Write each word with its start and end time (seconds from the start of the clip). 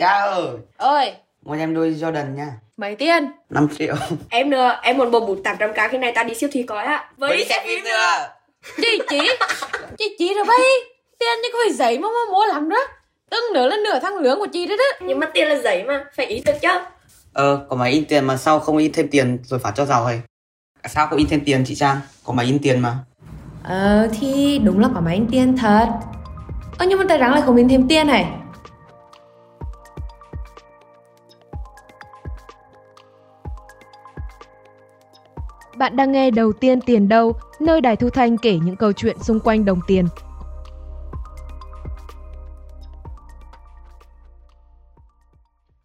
Cha 0.00 0.12
ơi, 0.12 0.48
ơi 0.76 1.12
mua 1.42 1.54
em 1.54 1.74
đôi 1.74 1.90
Jordan 1.90 2.34
nha. 2.34 2.52
mấy 2.76 2.96
tiền 2.96 3.30
5 3.50 3.68
triệu. 3.78 3.94
Em 4.30 4.50
nữa, 4.50 4.78
em 4.82 4.98
muốn 4.98 5.10
bộ 5.10 5.20
bút 5.20 5.38
800k 5.44 5.88
khi 5.88 5.98
này 5.98 6.12
ta 6.14 6.22
đi 6.22 6.34
siêu 6.34 6.48
thị 6.52 6.62
coi 6.62 6.84
á. 6.84 7.10
Với 7.16 7.36
đi 7.36 7.44
xem 7.44 7.62
phim 7.64 7.84
nữa. 7.84 8.28
chị 8.76 9.00
chị 9.10 9.20
chị 9.98 10.16
chị 10.18 10.34
rồi 10.34 10.44
bay 10.44 10.58
tiền 11.18 11.42
như 11.42 11.48
có 11.52 11.58
phải 11.64 11.72
giấy 11.72 11.98
mà 11.98 12.08
mà 12.08 12.32
mua 12.32 12.44
lắm 12.46 12.68
đó 12.68 12.76
từng 13.30 13.44
nữa 13.54 13.68
là 13.68 13.76
nửa 13.84 13.98
tháng 14.02 14.16
lương 14.18 14.38
của 14.38 14.46
chị 14.52 14.66
đấy 14.66 14.76
đó 14.76 15.06
Nhưng 15.06 15.18
mà 15.20 15.26
tiền 15.34 15.48
là 15.48 15.56
giấy 15.56 15.84
mà, 15.84 16.04
phải 16.16 16.26
ý 16.26 16.42
được 16.46 16.52
chứ. 16.62 16.68
Ờ, 17.32 17.66
có 17.68 17.76
máy 17.76 17.90
in 17.92 18.04
tiền 18.04 18.24
mà 18.24 18.36
sao 18.36 18.60
không 18.60 18.76
in 18.76 18.92
thêm 18.92 19.08
tiền 19.08 19.38
rồi 19.44 19.60
phát 19.60 19.72
cho 19.76 19.84
giàu 19.86 20.04
hay? 20.04 20.20
Sao 20.88 21.06
không 21.06 21.18
in 21.18 21.28
thêm 21.28 21.40
tiền 21.44 21.64
chị 21.66 21.74
Trang? 21.74 22.00
Có 22.24 22.32
máy 22.32 22.46
in 22.46 22.58
tiền 22.62 22.80
mà. 22.80 22.94
ờ 23.64 24.08
thì 24.20 24.60
đúng 24.64 24.80
là 24.80 24.88
có 24.94 25.00
máy 25.00 25.14
in 25.14 25.26
tiền 25.30 25.56
thật 25.56 25.86
ơ 26.78 26.86
nhưng 26.88 26.98
mà 26.98 27.04
tại 27.08 27.18
rằng 27.18 27.32
lại 27.32 27.42
không 27.46 27.56
in 27.56 27.68
thêm 27.68 27.88
tiền 27.88 28.06
này 28.06 28.26
Bạn 35.80 35.96
đang 35.96 36.12
nghe 36.12 36.30
Đầu 36.30 36.52
tiên 36.52 36.80
tiền 36.80 37.08
đâu, 37.08 37.32
nơi 37.60 37.80
Đài 37.80 37.96
Thu 37.96 38.10
Thanh 38.10 38.38
kể 38.38 38.58
những 38.64 38.76
câu 38.76 38.92
chuyện 38.92 39.16
xung 39.18 39.40
quanh 39.40 39.64
đồng 39.64 39.80
tiền. 39.86 40.04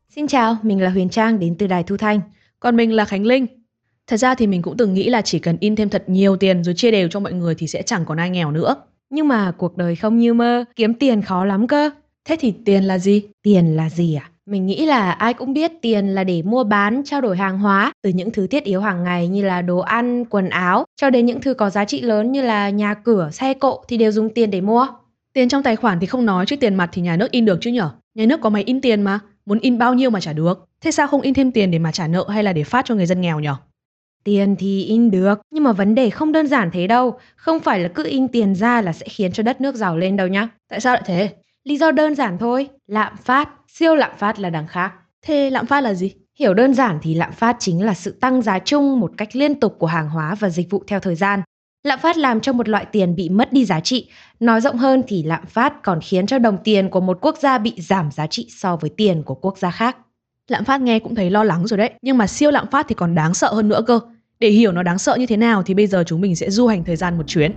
Xin 0.09 0.27
chào, 0.27 0.57
mình 0.63 0.81
là 0.81 0.89
Huyền 0.89 1.09
Trang 1.09 1.39
đến 1.39 1.55
từ 1.59 1.67
Đài 1.67 1.83
Thu 1.83 1.97
Thanh. 1.97 2.21
Còn 2.59 2.75
mình 2.75 2.91
là 2.91 3.05
Khánh 3.05 3.25
Linh. 3.25 3.47
Thật 4.07 4.17
ra 4.17 4.35
thì 4.35 4.47
mình 4.47 4.61
cũng 4.61 4.77
từng 4.77 4.93
nghĩ 4.93 5.09
là 5.09 5.21
chỉ 5.21 5.39
cần 5.39 5.57
in 5.59 5.75
thêm 5.75 5.89
thật 5.89 6.03
nhiều 6.07 6.37
tiền 6.37 6.63
rồi 6.63 6.75
chia 6.75 6.91
đều 6.91 7.07
cho 7.07 7.19
mọi 7.19 7.33
người 7.33 7.55
thì 7.55 7.67
sẽ 7.67 7.81
chẳng 7.81 8.05
còn 8.05 8.17
ai 8.17 8.29
nghèo 8.29 8.51
nữa. 8.51 8.75
Nhưng 9.09 9.27
mà 9.27 9.51
cuộc 9.57 9.77
đời 9.77 9.95
không 9.95 10.17
như 10.17 10.33
mơ, 10.33 10.65
kiếm 10.75 10.93
tiền 10.93 11.21
khó 11.21 11.45
lắm 11.45 11.67
cơ. 11.67 11.89
Thế 12.25 12.35
thì 12.39 12.53
tiền 12.65 12.83
là 12.83 12.97
gì? 12.97 13.23
Tiền 13.43 13.75
là 13.75 13.89
gì 13.89 14.15
à? 14.15 14.29
Mình 14.49 14.65
nghĩ 14.65 14.85
là 14.85 15.11
ai 15.11 15.33
cũng 15.33 15.53
biết 15.53 15.71
tiền 15.81 16.07
là 16.07 16.23
để 16.23 16.41
mua 16.41 16.63
bán, 16.63 17.01
trao 17.05 17.21
đổi 17.21 17.37
hàng 17.37 17.59
hóa, 17.59 17.91
từ 18.01 18.09
những 18.09 18.31
thứ 18.31 18.47
thiết 18.47 18.63
yếu 18.63 18.81
hàng 18.81 19.03
ngày 19.03 19.27
như 19.27 19.43
là 19.43 19.61
đồ 19.61 19.77
ăn, 19.79 20.25
quần 20.25 20.49
áo, 20.49 20.85
cho 20.95 21.09
đến 21.09 21.25
những 21.25 21.41
thứ 21.41 21.53
có 21.53 21.69
giá 21.69 21.85
trị 21.85 22.01
lớn 22.01 22.31
như 22.31 22.41
là 22.41 22.69
nhà 22.69 22.93
cửa, 22.93 23.29
xe 23.31 23.53
cộ 23.53 23.83
thì 23.87 23.97
đều 23.97 24.11
dùng 24.11 24.29
tiền 24.29 24.51
để 24.51 24.61
mua. 24.61 24.87
Tiền 25.33 25.49
trong 25.49 25.63
tài 25.63 25.75
khoản 25.75 25.99
thì 25.99 26.07
không 26.07 26.25
nói 26.25 26.45
chứ 26.45 26.55
tiền 26.55 26.75
mặt 26.75 26.89
thì 26.93 27.01
nhà 27.01 27.17
nước 27.17 27.31
in 27.31 27.45
được 27.45 27.57
chứ 27.61 27.71
nhở? 27.71 27.89
Nhà 28.15 28.25
nước 28.25 28.41
có 28.41 28.49
máy 28.49 28.63
in 28.63 28.81
tiền 28.81 29.01
mà, 29.01 29.19
muốn 29.45 29.59
in 29.59 29.77
bao 29.77 29.93
nhiêu 29.93 30.09
mà 30.09 30.19
trả 30.19 30.33
được. 30.33 30.67
Thế 30.81 30.91
sao 30.91 31.07
không 31.07 31.21
in 31.21 31.33
thêm 31.33 31.51
tiền 31.51 31.71
để 31.71 31.79
mà 31.79 31.91
trả 31.91 32.07
nợ 32.07 32.25
hay 32.29 32.43
là 32.43 32.53
để 32.53 32.63
phát 32.63 32.85
cho 32.85 32.95
người 32.95 33.05
dân 33.05 33.21
nghèo 33.21 33.39
nhở? 33.39 33.55
Tiền 34.23 34.55
thì 34.59 34.83
in 34.83 35.11
được, 35.11 35.41
nhưng 35.51 35.63
mà 35.63 35.71
vấn 35.71 35.95
đề 35.95 36.09
không 36.09 36.31
đơn 36.31 36.47
giản 36.47 36.69
thế 36.73 36.87
đâu. 36.87 37.17
Không 37.35 37.59
phải 37.59 37.79
là 37.79 37.87
cứ 37.87 38.03
in 38.03 38.27
tiền 38.27 38.55
ra 38.55 38.81
là 38.81 38.93
sẽ 38.93 39.05
khiến 39.09 39.31
cho 39.31 39.43
đất 39.43 39.61
nước 39.61 39.75
giàu 39.75 39.97
lên 39.97 40.15
đâu 40.15 40.27
nhá. 40.27 40.49
Tại 40.69 40.79
sao 40.79 40.93
lại 40.93 41.03
thế? 41.05 41.29
Lý 41.67 41.77
do 41.77 41.91
đơn 41.91 42.15
giản 42.15 42.37
thôi, 42.37 42.69
lạm 42.87 43.17
phát, 43.17 43.49
siêu 43.67 43.95
lạm 43.95 44.11
phát 44.17 44.39
là 44.39 44.49
đằng 44.49 44.67
khác. 44.67 44.93
Thế 45.21 45.49
lạm 45.49 45.65
phát 45.65 45.81
là 45.81 45.93
gì? 45.93 46.13
Hiểu 46.39 46.53
đơn 46.53 46.73
giản 46.73 46.99
thì 47.01 47.13
lạm 47.13 47.31
phát 47.31 47.55
chính 47.59 47.85
là 47.85 47.93
sự 47.93 48.11
tăng 48.11 48.41
giá 48.41 48.59
chung 48.59 48.99
một 48.99 49.11
cách 49.17 49.35
liên 49.35 49.59
tục 49.59 49.75
của 49.79 49.87
hàng 49.87 50.09
hóa 50.09 50.35
và 50.35 50.49
dịch 50.49 50.69
vụ 50.69 50.83
theo 50.87 50.99
thời 50.99 51.15
gian. 51.15 51.41
Lạm 51.83 51.99
phát 51.99 52.17
làm 52.17 52.41
cho 52.41 52.53
một 52.53 52.69
loại 52.69 52.85
tiền 52.85 53.15
bị 53.15 53.29
mất 53.29 53.53
đi 53.53 53.65
giá 53.65 53.79
trị. 53.79 54.09
Nói 54.39 54.61
rộng 54.61 54.77
hơn 54.77 55.03
thì 55.07 55.23
lạm 55.23 55.45
phát 55.45 55.83
còn 55.83 55.99
khiến 56.01 56.27
cho 56.27 56.39
đồng 56.39 56.57
tiền 56.63 56.89
của 56.89 57.01
một 57.01 57.17
quốc 57.21 57.37
gia 57.37 57.57
bị 57.57 57.73
giảm 57.77 58.11
giá 58.11 58.27
trị 58.27 58.47
so 58.49 58.75
với 58.75 58.89
tiền 58.97 59.23
của 59.23 59.35
quốc 59.35 59.57
gia 59.57 59.71
khác. 59.71 59.97
Lạm 60.47 60.65
phát 60.65 60.81
nghe 60.81 60.99
cũng 60.99 61.15
thấy 61.15 61.29
lo 61.29 61.43
lắng 61.43 61.67
rồi 61.67 61.77
đấy, 61.77 61.93
nhưng 62.01 62.17
mà 62.17 62.27
siêu 62.27 62.51
lạm 62.51 62.67
phát 62.71 62.85
thì 62.89 62.95
còn 62.95 63.15
đáng 63.15 63.33
sợ 63.33 63.53
hơn 63.53 63.69
nữa 63.69 63.81
cơ. 63.87 63.99
Để 64.39 64.49
hiểu 64.49 64.71
nó 64.71 64.83
đáng 64.83 64.97
sợ 64.97 65.15
như 65.15 65.25
thế 65.25 65.37
nào 65.37 65.63
thì 65.63 65.73
bây 65.73 65.87
giờ 65.87 66.03
chúng 66.07 66.21
mình 66.21 66.35
sẽ 66.35 66.49
du 66.49 66.67
hành 66.67 66.83
thời 66.83 66.95
gian 66.95 67.17
một 67.17 67.27
chuyến. 67.27 67.51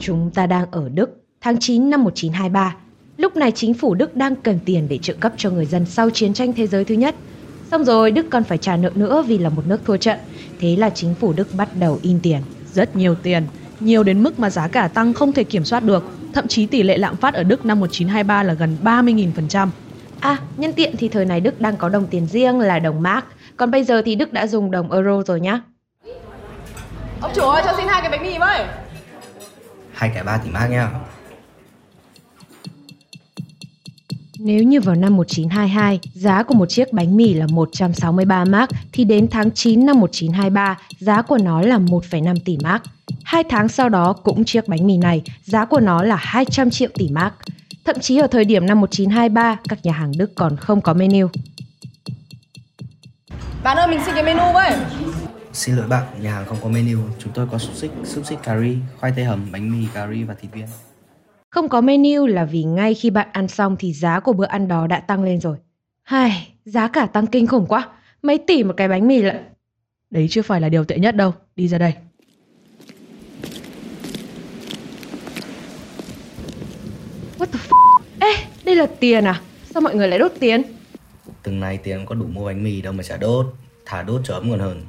Chúng 0.00 0.30
ta 0.30 0.46
đang 0.46 0.70
ở 0.70 0.88
Đức, 0.94 1.24
tháng 1.40 1.58
9 1.60 1.90
năm 1.90 2.04
1923. 2.04 2.76
Lúc 3.16 3.36
này 3.36 3.52
chính 3.52 3.74
phủ 3.74 3.94
Đức 3.94 4.16
đang 4.16 4.36
cần 4.36 4.58
tiền 4.64 4.86
để 4.88 4.98
trợ 4.98 5.14
cấp 5.20 5.32
cho 5.36 5.50
người 5.50 5.66
dân 5.66 5.86
sau 5.86 6.10
chiến 6.10 6.34
tranh 6.34 6.52
thế 6.52 6.66
giới 6.66 6.84
thứ 6.84 6.94
nhất. 6.94 7.14
Xong 7.70 7.84
rồi 7.84 8.10
Đức 8.10 8.26
còn 8.30 8.44
phải 8.44 8.58
trả 8.58 8.76
nợ 8.76 8.90
nữa 8.94 9.24
vì 9.26 9.38
là 9.38 9.48
một 9.48 9.66
nước 9.66 9.80
thua 9.84 9.96
trận. 9.96 10.18
Thế 10.60 10.76
là 10.76 10.90
chính 10.90 11.14
phủ 11.14 11.32
Đức 11.32 11.48
bắt 11.56 11.68
đầu 11.78 11.98
in 12.02 12.20
tiền. 12.22 12.40
Rất 12.72 12.96
nhiều 12.96 13.14
tiền, 13.14 13.42
nhiều 13.80 14.02
đến 14.02 14.22
mức 14.22 14.38
mà 14.38 14.50
giá 14.50 14.68
cả 14.68 14.88
tăng 14.88 15.14
không 15.14 15.32
thể 15.32 15.44
kiểm 15.44 15.64
soát 15.64 15.84
được. 15.84 16.04
Thậm 16.32 16.48
chí 16.48 16.66
tỷ 16.66 16.82
lệ 16.82 16.98
lạm 16.98 17.16
phát 17.16 17.34
ở 17.34 17.42
Đức 17.42 17.66
năm 17.66 17.80
1923 17.80 18.42
là 18.42 18.54
gần 18.54 18.76
30.000%. 18.82 19.68
À, 20.20 20.38
nhân 20.56 20.72
tiện 20.72 20.96
thì 20.96 21.08
thời 21.08 21.24
này 21.24 21.40
Đức 21.40 21.60
đang 21.60 21.76
có 21.76 21.88
đồng 21.88 22.06
tiền 22.06 22.26
riêng 22.26 22.60
là 22.60 22.78
đồng 22.78 23.02
mark, 23.02 23.24
còn 23.56 23.70
bây 23.70 23.84
giờ 23.84 24.02
thì 24.04 24.14
Đức 24.14 24.32
đã 24.32 24.46
dùng 24.46 24.70
đồng 24.70 24.92
euro 24.92 25.22
rồi 25.22 25.40
nhá. 25.40 25.60
ông 27.20 27.30
chủ 27.34 27.42
ơi 27.42 27.62
cho 27.66 27.72
xin 27.76 27.86
hai 27.88 28.00
cái 28.02 28.10
bánh 28.10 28.22
mì 28.22 28.38
với 28.38 28.64
Hai 29.96 30.10
cái 30.14 30.24
3 30.24 30.38
tỷ 30.38 30.50
mark 30.50 30.70
nha. 30.70 30.90
Nếu 34.38 34.62
như 34.62 34.80
vào 34.80 34.94
năm 34.94 35.16
1922, 35.16 36.00
giá 36.14 36.42
của 36.42 36.54
một 36.54 36.66
chiếc 36.66 36.92
bánh 36.92 37.16
mì 37.16 37.34
là 37.34 37.46
163 37.50 38.44
mark, 38.44 38.70
thì 38.92 39.04
đến 39.04 39.28
tháng 39.30 39.50
9 39.50 39.86
năm 39.86 40.00
1923, 40.00 40.78
giá 40.98 41.22
của 41.22 41.38
nó 41.38 41.62
là 41.62 41.78
1,5 41.78 42.36
tỷ 42.44 42.58
mark. 42.62 42.82
Hai 43.24 43.44
tháng 43.48 43.68
sau 43.68 43.88
đó 43.88 44.12
cũng 44.12 44.44
chiếc 44.44 44.68
bánh 44.68 44.86
mì 44.86 44.96
này, 44.96 45.22
giá 45.44 45.64
của 45.64 45.80
nó 45.80 46.02
là 46.02 46.16
200 46.16 46.70
triệu 46.70 46.88
tỷ 46.94 47.08
mark. 47.08 47.34
Thậm 47.84 47.96
chí 48.00 48.18
ở 48.18 48.26
thời 48.26 48.44
điểm 48.44 48.66
năm 48.66 48.80
1923, 48.80 49.56
các 49.68 49.78
nhà 49.82 49.92
hàng 49.92 50.12
Đức 50.18 50.34
còn 50.34 50.56
không 50.56 50.80
có 50.80 50.94
menu. 50.94 51.28
bạn 53.62 53.76
ơi 53.76 53.88
mình 53.88 54.00
xin 54.04 54.14
cái 54.14 54.24
menu 54.24 54.52
với 54.52 54.72
Xin 55.56 55.76
lỗi 55.76 55.86
bạn, 55.86 56.06
nhà 56.22 56.34
hàng 56.34 56.46
không 56.46 56.58
có 56.62 56.68
menu. 56.68 56.98
Chúng 57.18 57.32
tôi 57.32 57.46
có 57.52 57.58
xúc 57.58 57.74
xích, 57.74 57.90
xúc 58.04 58.26
xích 58.26 58.38
cà 58.42 58.60
ri, 58.60 58.76
khoai 59.00 59.12
tây 59.16 59.24
hầm, 59.24 59.52
bánh 59.52 59.70
mì 59.72 59.86
cà 59.94 60.08
ri 60.12 60.22
và 60.22 60.34
thịt 60.34 60.52
viên. 60.52 60.66
Không 61.50 61.68
có 61.68 61.80
menu 61.80 62.26
là 62.26 62.44
vì 62.44 62.64
ngay 62.64 62.94
khi 62.94 63.10
bạn 63.10 63.28
ăn 63.32 63.48
xong 63.48 63.76
thì 63.78 63.92
giá 63.92 64.20
của 64.20 64.32
bữa 64.32 64.44
ăn 64.46 64.68
đó 64.68 64.86
đã 64.86 65.00
tăng 65.00 65.22
lên 65.24 65.40
rồi. 65.40 65.56
Hai, 66.02 66.54
giá 66.64 66.88
cả 66.88 67.06
tăng 67.06 67.26
kinh 67.26 67.46
khủng 67.46 67.66
quá. 67.66 67.88
Mấy 68.22 68.38
tỷ 68.38 68.64
một 68.64 68.74
cái 68.76 68.88
bánh 68.88 69.08
mì 69.08 69.22
lận. 69.22 69.36
Đấy 70.10 70.26
chưa 70.30 70.42
phải 70.42 70.60
là 70.60 70.68
điều 70.68 70.84
tệ 70.84 70.98
nhất 70.98 71.16
đâu, 71.16 71.34
đi 71.56 71.68
ra 71.68 71.78
đây. 71.78 71.94
What 77.38 77.46
the 77.46 77.58
f***? 77.58 78.00
Ê, 78.20 78.32
đây 78.64 78.76
là 78.76 78.86
tiền 79.00 79.24
à? 79.24 79.40
Sao 79.70 79.80
mọi 79.80 79.94
người 79.94 80.08
lại 80.08 80.18
đốt 80.18 80.32
tiền? 80.40 80.62
Từng 81.42 81.60
này 81.60 81.78
tiền 81.78 82.06
có 82.06 82.14
đủ 82.14 82.26
mua 82.26 82.46
bánh 82.46 82.64
mì 82.64 82.82
đâu 82.82 82.92
mà 82.92 83.02
chả 83.02 83.16
đốt. 83.16 83.46
Thả 83.84 84.02
đốt 84.02 84.20
cho 84.24 84.34
ấm 84.34 84.50
còn 84.50 84.60
hơn. 84.60 84.82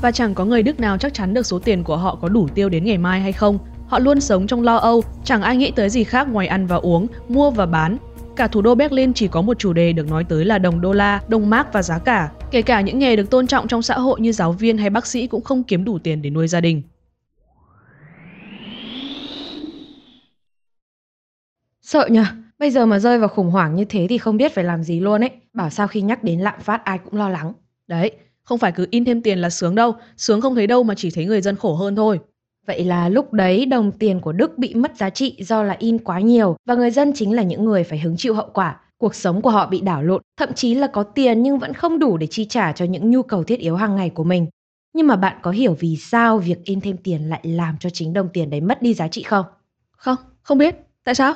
Và 0.00 0.10
chẳng 0.10 0.34
có 0.34 0.44
người 0.44 0.62
Đức 0.62 0.80
nào 0.80 0.98
chắc 0.98 1.14
chắn 1.14 1.34
được 1.34 1.46
số 1.46 1.58
tiền 1.58 1.84
của 1.84 1.96
họ 1.96 2.18
có 2.20 2.28
đủ 2.28 2.48
tiêu 2.54 2.68
đến 2.68 2.84
ngày 2.84 2.98
mai 2.98 3.20
hay 3.20 3.32
không. 3.32 3.58
Họ 3.86 3.98
luôn 3.98 4.20
sống 4.20 4.46
trong 4.46 4.62
lo 4.62 4.76
âu, 4.76 5.02
chẳng 5.24 5.42
ai 5.42 5.56
nghĩ 5.56 5.70
tới 5.70 5.90
gì 5.90 6.04
khác 6.04 6.28
ngoài 6.28 6.46
ăn 6.46 6.66
và 6.66 6.76
uống, 6.76 7.06
mua 7.28 7.50
và 7.50 7.66
bán. 7.66 7.96
Cả 8.36 8.46
thủ 8.46 8.62
đô 8.62 8.74
Berlin 8.74 9.12
chỉ 9.14 9.28
có 9.28 9.42
một 9.42 9.58
chủ 9.58 9.72
đề 9.72 9.92
được 9.92 10.10
nói 10.10 10.24
tới 10.24 10.44
là 10.44 10.58
đồng 10.58 10.80
đô 10.80 10.92
la, 10.92 11.20
đồng 11.28 11.50
mark 11.50 11.68
và 11.72 11.82
giá 11.82 11.98
cả. 11.98 12.30
Kể 12.50 12.62
cả 12.62 12.80
những 12.80 12.98
nghề 12.98 13.16
được 13.16 13.30
tôn 13.30 13.46
trọng 13.46 13.68
trong 13.68 13.82
xã 13.82 13.98
hội 13.98 14.20
như 14.20 14.32
giáo 14.32 14.52
viên 14.52 14.78
hay 14.78 14.90
bác 14.90 15.06
sĩ 15.06 15.26
cũng 15.26 15.44
không 15.44 15.62
kiếm 15.62 15.84
đủ 15.84 15.98
tiền 15.98 16.22
để 16.22 16.30
nuôi 16.30 16.48
gia 16.48 16.60
đình. 16.60 16.82
Sợ 21.82 22.08
nhờ, 22.10 22.24
bây 22.58 22.70
giờ 22.70 22.86
mà 22.86 22.98
rơi 22.98 23.18
vào 23.18 23.28
khủng 23.28 23.50
hoảng 23.50 23.76
như 23.76 23.84
thế 23.84 24.06
thì 24.08 24.18
không 24.18 24.36
biết 24.36 24.54
phải 24.54 24.64
làm 24.64 24.82
gì 24.82 25.00
luôn 25.00 25.24
ấy. 25.24 25.30
Bảo 25.52 25.70
sao 25.70 25.88
khi 25.88 26.00
nhắc 26.00 26.24
đến 26.24 26.40
lạm 26.40 26.60
phát 26.60 26.84
ai 26.84 26.98
cũng 26.98 27.14
lo 27.14 27.28
lắng. 27.28 27.52
Đấy, 27.86 28.12
không 28.46 28.58
phải 28.58 28.72
cứ 28.72 28.86
in 28.90 29.04
thêm 29.04 29.22
tiền 29.22 29.38
là 29.38 29.50
sướng 29.50 29.74
đâu, 29.74 29.94
sướng 30.16 30.40
không 30.40 30.54
thấy 30.54 30.66
đâu 30.66 30.82
mà 30.82 30.94
chỉ 30.94 31.10
thấy 31.10 31.24
người 31.24 31.40
dân 31.40 31.56
khổ 31.56 31.74
hơn 31.74 31.96
thôi. 31.96 32.20
Vậy 32.66 32.84
là 32.84 33.08
lúc 33.08 33.32
đấy 33.32 33.66
đồng 33.66 33.92
tiền 33.92 34.20
của 34.20 34.32
Đức 34.32 34.58
bị 34.58 34.74
mất 34.74 34.96
giá 34.96 35.10
trị 35.10 35.36
do 35.38 35.62
là 35.62 35.76
in 35.78 35.98
quá 35.98 36.20
nhiều 36.20 36.56
và 36.68 36.74
người 36.74 36.90
dân 36.90 37.12
chính 37.14 37.32
là 37.32 37.42
những 37.42 37.64
người 37.64 37.84
phải 37.84 37.98
hứng 37.98 38.16
chịu 38.16 38.34
hậu 38.34 38.50
quả. 38.52 38.80
Cuộc 38.98 39.14
sống 39.14 39.42
của 39.42 39.50
họ 39.50 39.66
bị 39.66 39.80
đảo 39.80 40.02
lộn, 40.02 40.22
thậm 40.38 40.52
chí 40.52 40.74
là 40.74 40.86
có 40.86 41.02
tiền 41.02 41.42
nhưng 41.42 41.58
vẫn 41.58 41.74
không 41.74 41.98
đủ 41.98 42.16
để 42.16 42.26
chi 42.26 42.44
trả 42.44 42.72
cho 42.72 42.84
những 42.84 43.10
nhu 43.10 43.22
cầu 43.22 43.44
thiết 43.44 43.58
yếu 43.58 43.76
hàng 43.76 43.96
ngày 43.96 44.10
của 44.10 44.24
mình. 44.24 44.46
Nhưng 44.94 45.06
mà 45.06 45.16
bạn 45.16 45.36
có 45.42 45.50
hiểu 45.50 45.76
vì 45.80 45.96
sao 45.96 46.38
việc 46.38 46.64
in 46.64 46.80
thêm 46.80 46.96
tiền 46.96 47.28
lại 47.28 47.40
làm 47.42 47.76
cho 47.80 47.90
chính 47.90 48.12
đồng 48.12 48.28
tiền 48.28 48.50
đấy 48.50 48.60
mất 48.60 48.82
đi 48.82 48.94
giá 48.94 49.08
trị 49.08 49.22
không? 49.22 49.44
Không, 49.96 50.16
không 50.42 50.58
biết. 50.58 50.76
Tại 51.04 51.14
sao? 51.14 51.34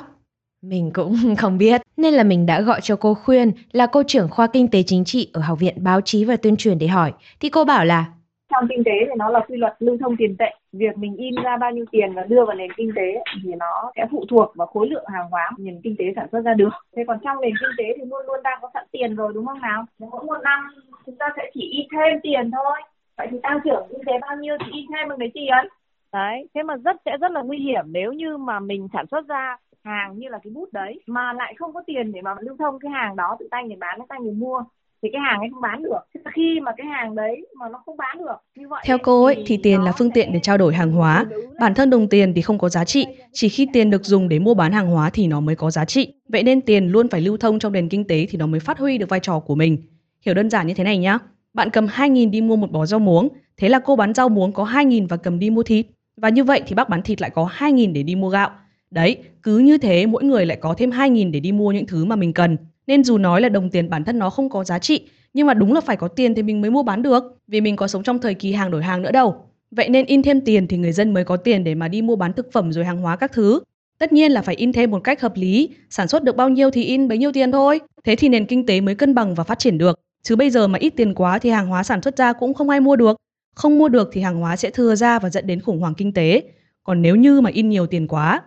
Mình 0.61 0.91
cũng 0.93 1.15
không 1.37 1.57
biết, 1.57 1.81
nên 1.97 2.13
là 2.13 2.23
mình 2.23 2.45
đã 2.45 2.61
gọi 2.61 2.81
cho 2.81 2.95
cô 2.95 3.13
Khuyên 3.13 3.51
là 3.71 3.85
cô 3.85 4.03
trưởng 4.07 4.29
khoa 4.29 4.47
kinh 4.47 4.67
tế 4.71 4.83
chính 4.83 5.05
trị 5.05 5.29
ở 5.33 5.41
Học 5.41 5.59
viện 5.59 5.83
Báo 5.83 6.01
chí 6.01 6.25
và 6.25 6.35
Tuyên 6.35 6.55
truyền 6.57 6.79
để 6.79 6.87
hỏi. 6.87 7.13
Thì 7.39 7.49
cô 7.49 7.65
bảo 7.65 7.85
là 7.85 8.05
trong 8.51 8.67
kinh 8.69 8.83
tế 8.85 8.91
thì 8.99 9.11
nó 9.17 9.29
là 9.29 9.39
quy 9.47 9.57
luật 9.57 9.75
lưu 9.79 9.97
thông 10.01 10.17
tiền 10.17 10.35
tệ. 10.39 10.45
Việc 10.71 10.97
mình 10.97 11.15
in 11.17 11.35
ra 11.43 11.57
bao 11.57 11.71
nhiêu 11.71 11.85
tiền 11.91 12.13
và 12.13 12.23
đưa 12.23 12.45
vào 12.45 12.55
nền 12.55 12.71
kinh 12.77 12.91
tế 12.95 13.23
thì 13.43 13.49
nó 13.59 13.91
sẽ 13.95 14.05
phụ 14.11 14.25
thuộc 14.29 14.51
vào 14.55 14.67
khối 14.67 14.89
lượng 14.89 15.05
hàng 15.13 15.29
hóa 15.29 15.49
nền 15.57 15.81
kinh 15.83 15.95
tế 15.99 16.05
sản 16.15 16.27
xuất 16.31 16.41
ra 16.41 16.53
được. 16.53 16.69
Thế 16.95 17.03
còn 17.07 17.17
trong 17.23 17.41
nền 17.41 17.53
kinh 17.59 17.69
tế 17.77 17.83
thì 17.97 18.05
luôn 18.05 18.25
luôn 18.27 18.43
đang 18.43 18.59
có 18.61 18.69
sẵn 18.73 18.85
tiền 18.91 19.15
rồi 19.15 19.31
đúng 19.33 19.45
không 19.45 19.61
nào? 19.61 19.85
Mỗi 19.99 20.23
một 20.25 20.37
năm 20.43 20.59
chúng 21.05 21.15
ta 21.15 21.25
sẽ 21.37 21.51
chỉ 21.53 21.61
in 21.61 21.87
thêm 21.91 22.19
tiền 22.23 22.51
thôi. 22.51 22.81
Vậy 23.17 23.27
thì 23.31 23.37
tăng 23.43 23.59
trưởng 23.63 23.87
kinh 23.89 24.01
tế 24.05 24.13
bao 24.21 24.37
nhiêu 24.37 24.55
thì 24.59 24.71
in 24.71 24.85
thêm 24.93 25.09
bằng 25.09 25.19
đấy 25.19 25.31
tiền? 25.33 25.67
Đấy 26.13 26.47
thế 26.53 26.63
mà 26.63 26.75
rất 26.85 26.95
sẽ 27.05 27.11
rất 27.21 27.31
là 27.31 27.41
nguy 27.41 27.57
hiểm 27.57 27.85
nếu 27.87 28.13
như 28.13 28.37
mà 28.37 28.59
mình 28.59 28.87
sản 28.93 29.05
xuất 29.11 29.27
ra 29.27 29.57
hàng 29.83 30.19
như 30.19 30.27
là 30.29 30.39
cái 30.43 30.51
bút 30.51 30.73
đấy 30.73 31.01
mà 31.07 31.33
lại 31.33 31.53
không 31.57 31.73
có 31.73 31.83
tiền 31.87 32.11
để 32.11 32.21
mà 32.21 32.35
lưu 32.41 32.55
thông 32.59 32.79
cái 32.79 32.91
hàng 32.91 33.15
đó 33.15 33.37
tự 33.39 33.47
tay 33.51 33.63
người 33.63 33.77
bán 33.79 33.99
tự 33.99 34.05
tay 34.09 34.19
người 34.21 34.33
mua 34.33 34.63
thì 35.03 35.09
cái 35.13 35.21
hàng 35.21 35.39
ấy 35.39 35.49
không 35.51 35.61
bán 35.61 35.83
được 35.83 35.99
khi 36.35 36.59
mà 36.59 36.71
cái 36.77 36.87
hàng 36.87 37.15
đấy 37.15 37.47
mà 37.59 37.69
nó 37.69 37.81
không 37.85 37.97
bán 37.97 38.17
được 38.17 38.35
như 38.55 38.67
vậy 38.67 38.83
Theo 38.85 38.97
cô 38.97 39.25
ấy 39.25 39.43
thì 39.47 39.59
tiền 39.63 39.81
là 39.81 39.91
phương 39.91 40.11
tiện 40.11 40.33
để 40.33 40.39
trao 40.39 40.57
đổi 40.57 40.73
hàng 40.73 40.91
hóa. 40.91 41.25
Bản 41.59 41.73
thân 41.73 41.89
đồng 41.89 42.07
tiền 42.07 42.33
thì 42.33 42.41
không 42.41 42.57
có 42.57 42.69
giá 42.69 42.85
trị, 42.85 43.05
chỉ 43.33 43.49
khi 43.49 43.67
tiền 43.73 43.89
được 43.89 44.05
dùng 44.05 44.29
để 44.29 44.39
mua 44.39 44.53
bán 44.53 44.71
hàng 44.71 44.87
hóa 44.87 45.09
thì 45.13 45.27
nó 45.27 45.39
mới 45.39 45.55
có 45.55 45.71
giá 45.71 45.85
trị. 45.85 46.13
Vậy 46.29 46.43
nên 46.43 46.61
tiền 46.61 46.87
luôn 46.87 47.07
phải 47.07 47.21
lưu 47.21 47.37
thông 47.37 47.59
trong 47.59 47.73
nền 47.73 47.89
kinh 47.89 48.07
tế 48.07 48.27
thì 48.29 48.37
nó 48.37 48.47
mới 48.47 48.59
phát 48.59 48.77
huy 48.77 48.97
được 48.97 49.09
vai 49.09 49.19
trò 49.19 49.39
của 49.39 49.55
mình. 49.55 49.77
Hiểu 50.25 50.35
đơn 50.35 50.49
giản 50.49 50.67
như 50.67 50.73
thế 50.73 50.83
này 50.83 50.97
nhá. 50.97 51.17
Bạn 51.53 51.69
cầm 51.69 51.85
2.000 51.85 52.29
đi 52.31 52.41
mua 52.41 52.55
một 52.55 52.71
bó 52.71 52.85
rau 52.85 52.99
muống, 52.99 53.29
thế 53.57 53.69
là 53.69 53.79
cô 53.79 53.95
bán 53.95 54.13
rau 54.13 54.29
muống 54.29 54.53
có 54.53 54.65
2.000 54.65 55.07
và 55.07 55.17
cầm 55.17 55.39
đi 55.39 55.49
mua 55.49 55.63
thịt. 55.63 55.85
Và 56.17 56.29
như 56.29 56.43
vậy 56.43 56.61
thì 56.67 56.75
bác 56.75 56.89
bán 56.89 57.01
thịt 57.01 57.21
lại 57.21 57.29
có 57.29 57.49
2.000 57.57 57.93
để 57.93 58.03
đi 58.03 58.15
mua 58.15 58.29
gạo. 58.29 58.49
Đấy, 58.91 59.17
cứ 59.43 59.57
như 59.57 59.77
thế 59.77 60.05
mỗi 60.05 60.23
người 60.23 60.45
lại 60.45 60.57
có 60.61 60.73
thêm 60.77 60.89
2.000 60.89 61.31
để 61.31 61.39
đi 61.39 61.51
mua 61.51 61.71
những 61.71 61.85
thứ 61.85 62.05
mà 62.05 62.15
mình 62.15 62.33
cần. 62.33 62.57
Nên 62.87 63.03
dù 63.03 63.17
nói 63.17 63.41
là 63.41 63.49
đồng 63.49 63.69
tiền 63.69 63.89
bản 63.89 64.03
thân 64.03 64.19
nó 64.19 64.29
không 64.29 64.49
có 64.49 64.63
giá 64.63 64.79
trị, 64.79 65.09
nhưng 65.33 65.47
mà 65.47 65.53
đúng 65.53 65.73
là 65.73 65.81
phải 65.81 65.97
có 65.97 66.07
tiền 66.07 66.35
thì 66.35 66.43
mình 66.43 66.61
mới 66.61 66.71
mua 66.71 66.83
bán 66.83 67.01
được, 67.01 67.23
vì 67.47 67.61
mình 67.61 67.75
có 67.75 67.87
sống 67.87 68.03
trong 68.03 68.19
thời 68.19 68.33
kỳ 68.33 68.53
hàng 68.53 68.71
đổi 68.71 68.83
hàng 68.83 69.01
nữa 69.01 69.11
đâu. 69.11 69.35
Vậy 69.71 69.89
nên 69.89 70.05
in 70.05 70.23
thêm 70.23 70.41
tiền 70.41 70.67
thì 70.67 70.77
người 70.77 70.91
dân 70.91 71.13
mới 71.13 71.23
có 71.23 71.37
tiền 71.37 71.63
để 71.63 71.75
mà 71.75 71.87
đi 71.87 72.01
mua 72.01 72.15
bán 72.15 72.33
thực 72.33 72.51
phẩm 72.51 72.71
rồi 72.71 72.85
hàng 72.85 72.97
hóa 72.97 73.15
các 73.15 73.31
thứ. 73.31 73.59
Tất 73.99 74.13
nhiên 74.13 74.31
là 74.31 74.41
phải 74.41 74.55
in 74.55 74.73
thêm 74.73 74.91
một 74.91 75.03
cách 75.03 75.21
hợp 75.21 75.33
lý, 75.35 75.69
sản 75.89 76.07
xuất 76.07 76.23
được 76.23 76.35
bao 76.35 76.49
nhiêu 76.49 76.71
thì 76.71 76.83
in 76.83 77.07
bấy 77.07 77.17
nhiêu 77.17 77.31
tiền 77.31 77.51
thôi. 77.51 77.79
Thế 78.03 78.15
thì 78.15 78.29
nền 78.29 78.45
kinh 78.45 78.65
tế 78.65 78.81
mới 78.81 78.95
cân 78.95 79.15
bằng 79.15 79.35
và 79.35 79.43
phát 79.43 79.59
triển 79.59 79.77
được. 79.77 79.99
Chứ 80.23 80.35
bây 80.35 80.49
giờ 80.49 80.67
mà 80.67 80.79
ít 80.79 80.89
tiền 80.89 81.13
quá 81.13 81.39
thì 81.39 81.49
hàng 81.49 81.67
hóa 81.67 81.83
sản 81.83 82.01
xuất 82.01 82.17
ra 82.17 82.33
cũng 82.33 82.53
không 82.53 82.69
ai 82.69 82.79
mua 82.79 82.95
được. 82.95 83.17
Không 83.55 83.77
mua 83.77 83.89
được 83.89 84.09
thì 84.13 84.21
hàng 84.21 84.39
hóa 84.39 84.55
sẽ 84.55 84.69
thừa 84.69 84.95
ra 84.95 85.19
và 85.19 85.29
dẫn 85.29 85.47
đến 85.47 85.61
khủng 85.61 85.79
hoảng 85.79 85.93
kinh 85.93 86.13
tế. 86.13 86.43
Còn 86.83 87.01
nếu 87.01 87.15
như 87.15 87.41
mà 87.41 87.49
in 87.53 87.69
nhiều 87.69 87.87
tiền 87.87 88.07
quá 88.07 88.41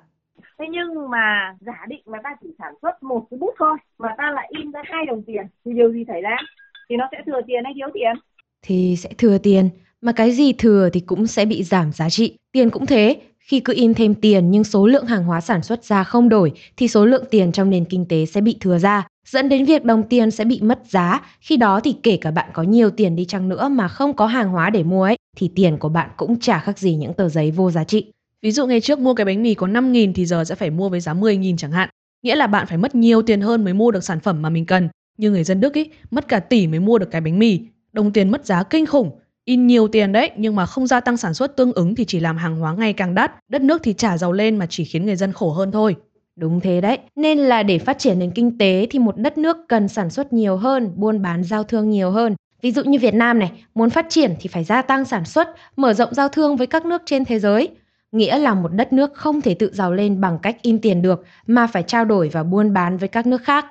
thế 0.64 0.68
nhưng 0.72 1.10
mà 1.10 1.54
giả 1.60 1.86
định 1.88 2.02
mà 2.06 2.18
ta 2.24 2.30
chỉ 2.42 2.48
sản 2.58 2.74
xuất 2.82 3.02
một 3.02 3.26
cái 3.30 3.38
bút 3.38 3.54
thôi 3.58 3.76
mà 3.98 4.08
ta 4.18 4.30
lại 4.34 4.52
in 4.58 4.72
ra 4.72 4.82
hai 4.84 5.06
đồng 5.06 5.22
tiền 5.22 5.46
thì 5.64 5.72
điều 5.72 5.92
gì 5.92 6.04
xảy 6.08 6.20
ra 6.20 6.36
thì 6.90 6.96
nó 6.96 7.08
sẽ 7.12 7.22
thừa 7.26 7.40
tiền 7.46 7.64
hay 7.64 7.72
thiếu 7.76 7.88
tiền 7.94 8.16
thì 8.64 8.96
sẽ 8.96 9.10
thừa 9.18 9.38
tiền, 9.38 9.68
mà 10.00 10.12
cái 10.12 10.32
gì 10.32 10.52
thừa 10.52 10.88
thì 10.92 11.00
cũng 11.00 11.26
sẽ 11.26 11.44
bị 11.44 11.62
giảm 11.62 11.92
giá 11.92 12.10
trị. 12.10 12.36
Tiền 12.52 12.70
cũng 12.70 12.86
thế, 12.86 13.16
khi 13.38 13.60
cứ 13.60 13.72
in 13.76 13.94
thêm 13.94 14.14
tiền 14.14 14.50
nhưng 14.50 14.64
số 14.64 14.86
lượng 14.86 15.06
hàng 15.06 15.24
hóa 15.24 15.40
sản 15.40 15.62
xuất 15.62 15.84
ra 15.84 16.04
không 16.04 16.28
đổi 16.28 16.52
thì 16.76 16.88
số 16.88 17.06
lượng 17.06 17.24
tiền 17.30 17.52
trong 17.52 17.70
nền 17.70 17.84
kinh 17.84 18.06
tế 18.08 18.26
sẽ 18.26 18.40
bị 18.40 18.56
thừa 18.60 18.78
ra, 18.78 19.06
dẫn 19.26 19.48
đến 19.48 19.64
việc 19.64 19.84
đồng 19.84 20.02
tiền 20.02 20.30
sẽ 20.30 20.44
bị 20.44 20.60
mất 20.62 20.80
giá. 20.84 21.20
Khi 21.40 21.56
đó 21.56 21.80
thì 21.80 21.96
kể 22.02 22.18
cả 22.20 22.30
bạn 22.30 22.50
có 22.52 22.62
nhiều 22.62 22.90
tiền 22.90 23.16
đi 23.16 23.24
chăng 23.24 23.48
nữa 23.48 23.68
mà 23.68 23.88
không 23.88 24.16
có 24.16 24.26
hàng 24.26 24.48
hóa 24.48 24.70
để 24.70 24.82
mua 24.82 25.04
ấy 25.04 25.16
thì 25.36 25.50
tiền 25.54 25.78
của 25.78 25.88
bạn 25.88 26.10
cũng 26.16 26.40
chả 26.40 26.58
khác 26.58 26.78
gì 26.78 26.94
những 26.94 27.14
tờ 27.14 27.28
giấy 27.28 27.50
vô 27.50 27.70
giá 27.70 27.84
trị. 27.84 28.12
Ví 28.44 28.50
dụ 28.50 28.66
ngày 28.66 28.80
trước 28.80 28.98
mua 28.98 29.14
cái 29.14 29.24
bánh 29.24 29.42
mì 29.42 29.54
có 29.54 29.66
5.000 29.66 30.12
thì 30.14 30.26
giờ 30.26 30.44
sẽ 30.44 30.54
phải 30.54 30.70
mua 30.70 30.88
với 30.88 31.00
giá 31.00 31.14
10.000 31.14 31.56
chẳng 31.56 31.72
hạn. 31.72 31.88
Nghĩa 32.22 32.34
là 32.34 32.46
bạn 32.46 32.66
phải 32.66 32.78
mất 32.78 32.94
nhiều 32.94 33.22
tiền 33.22 33.40
hơn 33.40 33.64
mới 33.64 33.74
mua 33.74 33.90
được 33.90 34.04
sản 34.04 34.20
phẩm 34.20 34.42
mà 34.42 34.50
mình 34.50 34.66
cần. 34.66 34.88
Như 35.18 35.30
người 35.30 35.44
dân 35.44 35.60
Đức 35.60 35.74
ý, 35.74 35.90
mất 36.10 36.28
cả 36.28 36.40
tỷ 36.40 36.66
mới 36.66 36.80
mua 36.80 36.98
được 36.98 37.10
cái 37.10 37.20
bánh 37.20 37.38
mì. 37.38 37.60
Đồng 37.92 38.12
tiền 38.12 38.30
mất 38.30 38.46
giá 38.46 38.62
kinh 38.62 38.86
khủng. 38.86 39.10
In 39.44 39.66
nhiều 39.66 39.88
tiền 39.88 40.12
đấy, 40.12 40.30
nhưng 40.36 40.56
mà 40.56 40.66
không 40.66 40.86
gia 40.86 41.00
tăng 41.00 41.16
sản 41.16 41.34
xuất 41.34 41.56
tương 41.56 41.72
ứng 41.72 41.94
thì 41.94 42.04
chỉ 42.04 42.20
làm 42.20 42.36
hàng 42.36 42.56
hóa 42.56 42.74
ngày 42.74 42.92
càng 42.92 43.14
đắt. 43.14 43.32
Đất 43.48 43.62
nước 43.62 43.82
thì 43.82 43.92
trả 43.92 44.18
giàu 44.18 44.32
lên 44.32 44.56
mà 44.56 44.66
chỉ 44.66 44.84
khiến 44.84 45.06
người 45.06 45.16
dân 45.16 45.32
khổ 45.32 45.50
hơn 45.50 45.72
thôi. 45.72 45.96
Đúng 46.36 46.60
thế 46.60 46.80
đấy. 46.80 46.98
Nên 47.16 47.38
là 47.38 47.62
để 47.62 47.78
phát 47.78 47.98
triển 47.98 48.18
nền 48.18 48.30
kinh 48.30 48.58
tế 48.58 48.86
thì 48.90 48.98
một 48.98 49.16
đất 49.16 49.38
nước 49.38 49.56
cần 49.68 49.88
sản 49.88 50.10
xuất 50.10 50.32
nhiều 50.32 50.56
hơn, 50.56 50.92
buôn 50.96 51.22
bán 51.22 51.44
giao 51.44 51.64
thương 51.64 51.90
nhiều 51.90 52.10
hơn. 52.10 52.34
Ví 52.62 52.72
dụ 52.72 52.84
như 52.84 52.98
Việt 52.98 53.14
Nam 53.14 53.38
này, 53.38 53.52
muốn 53.74 53.90
phát 53.90 54.06
triển 54.08 54.34
thì 54.40 54.48
phải 54.48 54.64
gia 54.64 54.82
tăng 54.82 55.04
sản 55.04 55.24
xuất, 55.24 55.48
mở 55.76 55.94
rộng 55.94 56.14
giao 56.14 56.28
thương 56.28 56.56
với 56.56 56.66
các 56.66 56.86
nước 56.86 57.02
trên 57.06 57.24
thế 57.24 57.38
giới. 57.38 57.68
Nghĩa 58.14 58.38
là 58.38 58.54
một 58.54 58.68
đất 58.72 58.92
nước 58.92 59.14
không 59.14 59.40
thể 59.40 59.54
tự 59.54 59.70
giàu 59.72 59.92
lên 59.92 60.20
bằng 60.20 60.38
cách 60.42 60.62
in 60.62 60.80
tiền 60.80 61.02
được 61.02 61.24
mà 61.46 61.66
phải 61.66 61.82
trao 61.82 62.04
đổi 62.04 62.28
và 62.28 62.42
buôn 62.42 62.72
bán 62.72 62.96
với 62.96 63.08
các 63.08 63.26
nước 63.26 63.42
khác. 63.42 63.66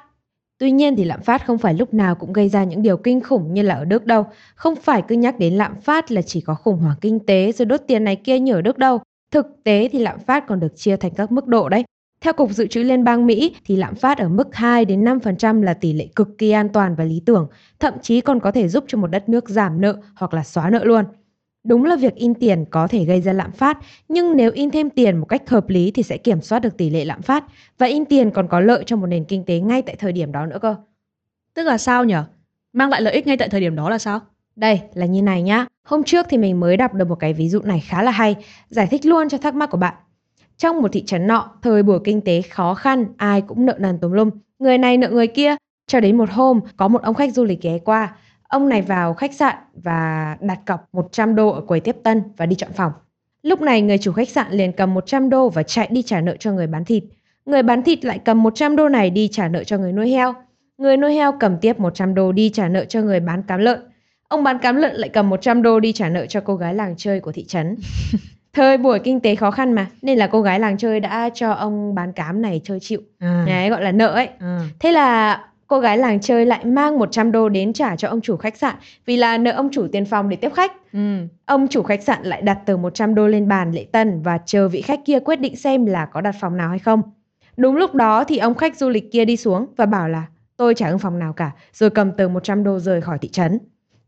Tuy 0.57 0.71
nhiên 0.71 0.95
thì 0.95 1.03
lạm 1.03 1.21
phát 1.21 1.45
không 1.45 1.57
phải 1.57 1.73
lúc 1.73 1.93
nào 1.93 2.15
cũng 2.15 2.33
gây 2.33 2.49
ra 2.49 2.63
những 2.63 2.81
điều 2.81 2.97
kinh 2.97 3.21
khủng 3.21 3.53
như 3.53 3.61
là 3.61 3.75
ở 3.75 3.85
Đức 3.85 4.05
đâu. 4.05 4.25
Không 4.55 4.75
phải 4.75 5.01
cứ 5.07 5.15
nhắc 5.15 5.39
đến 5.39 5.53
lạm 5.53 5.81
phát 5.81 6.11
là 6.11 6.21
chỉ 6.21 6.41
có 6.41 6.55
khủng 6.55 6.77
hoảng 6.77 6.97
kinh 7.01 7.19
tế 7.19 7.51
rồi 7.51 7.65
đốt 7.65 7.81
tiền 7.87 8.03
này 8.03 8.15
kia 8.15 8.39
như 8.39 8.53
ở 8.53 8.61
Đức 8.61 8.77
đâu. 8.77 8.99
Thực 9.31 9.45
tế 9.63 9.89
thì 9.91 9.99
lạm 9.99 10.19
phát 10.19 10.47
còn 10.47 10.59
được 10.59 10.75
chia 10.75 10.97
thành 10.97 11.13
các 11.13 11.31
mức 11.31 11.47
độ 11.47 11.69
đấy. 11.69 11.83
Theo 12.21 12.33
Cục 12.33 12.51
Dự 12.51 12.67
trữ 12.67 12.83
Liên 12.83 13.03
bang 13.03 13.25
Mỹ 13.25 13.55
thì 13.65 13.75
lạm 13.75 13.95
phát 13.95 14.17
ở 14.17 14.29
mức 14.29 14.55
2 14.55 14.85
đến 14.85 15.03
5% 15.03 15.61
là 15.61 15.73
tỷ 15.73 15.93
lệ 15.93 16.07
cực 16.15 16.37
kỳ 16.37 16.51
an 16.51 16.69
toàn 16.69 16.95
và 16.95 17.03
lý 17.03 17.21
tưởng, 17.25 17.47
thậm 17.79 17.93
chí 18.01 18.21
còn 18.21 18.39
có 18.39 18.51
thể 18.51 18.67
giúp 18.67 18.83
cho 18.87 18.97
một 18.97 19.07
đất 19.07 19.29
nước 19.29 19.49
giảm 19.49 19.81
nợ 19.81 19.95
hoặc 20.15 20.33
là 20.33 20.43
xóa 20.43 20.69
nợ 20.69 20.83
luôn. 20.83 21.05
Đúng 21.63 21.85
là 21.85 21.95
việc 21.95 22.15
in 22.15 22.33
tiền 22.33 22.65
có 22.69 22.87
thể 22.87 23.05
gây 23.05 23.21
ra 23.21 23.33
lạm 23.33 23.51
phát, 23.51 23.77
nhưng 24.09 24.37
nếu 24.37 24.51
in 24.51 24.71
thêm 24.71 24.89
tiền 24.89 25.17
một 25.17 25.25
cách 25.25 25.49
hợp 25.49 25.69
lý 25.69 25.91
thì 25.91 26.03
sẽ 26.03 26.17
kiểm 26.17 26.41
soát 26.41 26.59
được 26.59 26.77
tỷ 26.77 26.89
lệ 26.89 27.05
lạm 27.05 27.21
phát 27.21 27.43
và 27.77 27.87
in 27.87 28.05
tiền 28.05 28.31
còn 28.31 28.47
có 28.47 28.59
lợi 28.59 28.83
cho 28.85 28.95
một 28.95 29.07
nền 29.07 29.25
kinh 29.25 29.43
tế 29.43 29.59
ngay 29.59 29.81
tại 29.81 29.95
thời 29.95 30.11
điểm 30.11 30.31
đó 30.31 30.45
nữa 30.45 30.59
cơ. 30.61 30.75
Tức 31.53 31.63
là 31.63 31.77
sao 31.77 32.03
nhỉ? 32.03 32.15
Mang 32.73 32.89
lại 32.89 33.01
lợi 33.01 33.13
ích 33.13 33.27
ngay 33.27 33.37
tại 33.37 33.49
thời 33.49 33.61
điểm 33.61 33.75
đó 33.75 33.89
là 33.89 33.97
sao? 33.97 34.19
Đây 34.55 34.81
là 34.93 35.05
như 35.05 35.21
này 35.21 35.41
nhá. 35.41 35.65
Hôm 35.83 36.03
trước 36.03 36.25
thì 36.29 36.37
mình 36.37 36.59
mới 36.59 36.77
đọc 36.77 36.93
được 36.93 37.07
một 37.07 37.15
cái 37.15 37.33
ví 37.33 37.49
dụ 37.49 37.61
này 37.61 37.79
khá 37.79 38.03
là 38.03 38.11
hay, 38.11 38.35
giải 38.69 38.87
thích 38.87 39.05
luôn 39.05 39.29
cho 39.29 39.37
thắc 39.37 39.55
mắc 39.55 39.69
của 39.71 39.77
bạn. 39.77 39.93
Trong 40.57 40.81
một 40.81 40.87
thị 40.91 41.03
trấn 41.05 41.27
nọ, 41.27 41.51
thời 41.61 41.83
buổi 41.83 41.99
kinh 42.03 42.21
tế 42.21 42.41
khó 42.41 42.73
khăn, 42.73 43.05
ai 43.17 43.41
cũng 43.41 43.65
nợ 43.65 43.75
nần 43.79 43.99
tùm 43.99 44.11
lum, 44.11 44.29
người 44.59 44.77
này 44.77 44.97
nợ 44.97 45.09
người 45.09 45.27
kia, 45.27 45.55
cho 45.87 45.99
đến 45.99 46.17
một 46.17 46.29
hôm 46.29 46.59
có 46.77 46.87
một 46.87 47.01
ông 47.01 47.15
khách 47.15 47.33
du 47.33 47.43
lịch 47.43 47.61
ghé 47.61 47.79
qua, 47.79 48.15
Ông 48.53 48.69
này 48.69 48.81
vào 48.81 49.13
khách 49.13 49.33
sạn 49.33 49.55
và 49.73 50.37
đặt 50.41 50.59
cọc 50.65 50.87
100 50.93 51.35
đô 51.35 51.49
ở 51.49 51.61
quầy 51.61 51.79
tiếp 51.79 51.95
tân 52.03 52.23
và 52.37 52.45
đi 52.45 52.55
chọn 52.55 52.73
phòng. 52.73 52.91
Lúc 53.43 53.61
này 53.61 53.81
người 53.81 53.97
chủ 53.97 54.11
khách 54.11 54.29
sạn 54.29 54.51
liền 54.51 54.71
cầm 54.71 54.93
100 54.93 55.29
đô 55.29 55.49
và 55.49 55.63
chạy 55.63 55.87
đi 55.91 56.01
trả 56.01 56.21
nợ 56.21 56.35
cho 56.39 56.51
người 56.51 56.67
bán 56.67 56.85
thịt. 56.85 57.03
Người 57.45 57.63
bán 57.63 57.83
thịt 57.83 58.05
lại 58.05 58.19
cầm 58.25 58.43
100 58.43 58.75
đô 58.75 58.89
này 58.89 59.09
đi 59.09 59.27
trả 59.27 59.47
nợ 59.47 59.63
cho 59.63 59.77
người 59.77 59.91
nuôi 59.91 60.09
heo. 60.09 60.33
Người 60.77 60.97
nuôi 60.97 61.13
heo 61.13 61.31
cầm 61.39 61.57
tiếp 61.57 61.79
100 61.79 62.15
đô 62.15 62.31
đi 62.31 62.49
trả 62.49 62.67
nợ 62.67 62.85
cho 62.85 63.01
người 63.01 63.19
bán 63.19 63.43
cám 63.43 63.59
lợn. 63.59 63.79
Ông 64.27 64.43
bán 64.43 64.59
cám 64.59 64.75
lợn 64.75 64.95
lại 64.95 65.09
cầm 65.09 65.29
100 65.29 65.61
đô 65.61 65.79
đi 65.79 65.93
trả 65.93 66.09
nợ 66.09 66.25
cho 66.25 66.41
cô 66.41 66.55
gái 66.55 66.73
làng 66.73 66.93
chơi 66.97 67.19
của 67.19 67.31
thị 67.31 67.45
trấn. 67.45 67.75
Thời 68.53 68.77
buổi 68.77 68.99
kinh 68.99 69.19
tế 69.19 69.35
khó 69.35 69.51
khăn 69.51 69.73
mà, 69.73 69.87
nên 70.01 70.17
là 70.17 70.27
cô 70.27 70.41
gái 70.41 70.59
làng 70.59 70.77
chơi 70.77 70.99
đã 70.99 71.29
cho 71.33 71.51
ông 71.51 71.95
bán 71.95 72.11
cám 72.11 72.41
này 72.41 72.61
chơi 72.63 72.79
chịu. 72.79 73.01
À. 73.19 73.43
Đấy, 73.47 73.69
gọi 73.69 73.81
là 73.81 73.91
nợ 73.91 74.07
ấy. 74.07 74.29
À. 74.39 74.59
Thế 74.79 74.91
là 74.91 75.39
cô 75.73 75.79
gái 75.79 75.97
làng 75.97 76.19
chơi 76.19 76.45
lại 76.45 76.65
mang 76.65 76.99
100 76.99 77.31
đô 77.31 77.49
đến 77.49 77.73
trả 77.73 77.95
cho 77.95 78.07
ông 78.07 78.21
chủ 78.21 78.37
khách 78.37 78.57
sạn 78.57 78.75
vì 79.05 79.17
là 79.17 79.37
nợ 79.37 79.51
ông 79.51 79.69
chủ 79.71 79.87
tiền 79.91 80.05
phòng 80.05 80.29
để 80.29 80.35
tiếp 80.35 80.51
khách. 80.53 80.71
Ừ. 80.93 81.17
Ông 81.45 81.67
chủ 81.67 81.83
khách 81.83 82.03
sạn 82.03 82.23
lại 82.23 82.41
đặt 82.41 82.57
tờ 82.65 82.77
100 82.77 83.15
đô 83.15 83.27
lên 83.27 83.47
bàn 83.47 83.71
lễ 83.71 83.85
tân 83.91 84.21
và 84.21 84.37
chờ 84.45 84.67
vị 84.67 84.81
khách 84.81 84.99
kia 85.05 85.19
quyết 85.19 85.39
định 85.39 85.55
xem 85.55 85.85
là 85.85 86.05
có 86.05 86.21
đặt 86.21 86.35
phòng 86.41 86.57
nào 86.57 86.69
hay 86.69 86.79
không. 86.79 87.01
Đúng 87.57 87.75
lúc 87.75 87.95
đó 87.95 88.23
thì 88.23 88.37
ông 88.37 88.55
khách 88.55 88.77
du 88.77 88.89
lịch 88.89 89.11
kia 89.11 89.25
đi 89.25 89.37
xuống 89.37 89.65
và 89.77 89.85
bảo 89.85 90.09
là 90.09 90.25
tôi 90.57 90.75
chả 90.75 90.89
ưng 90.89 90.99
phòng 90.99 91.19
nào 91.19 91.33
cả, 91.33 91.51
rồi 91.73 91.89
cầm 91.89 92.11
tờ 92.11 92.27
100 92.27 92.63
đô 92.63 92.79
rời 92.79 93.01
khỏi 93.01 93.17
thị 93.17 93.29
trấn. 93.29 93.59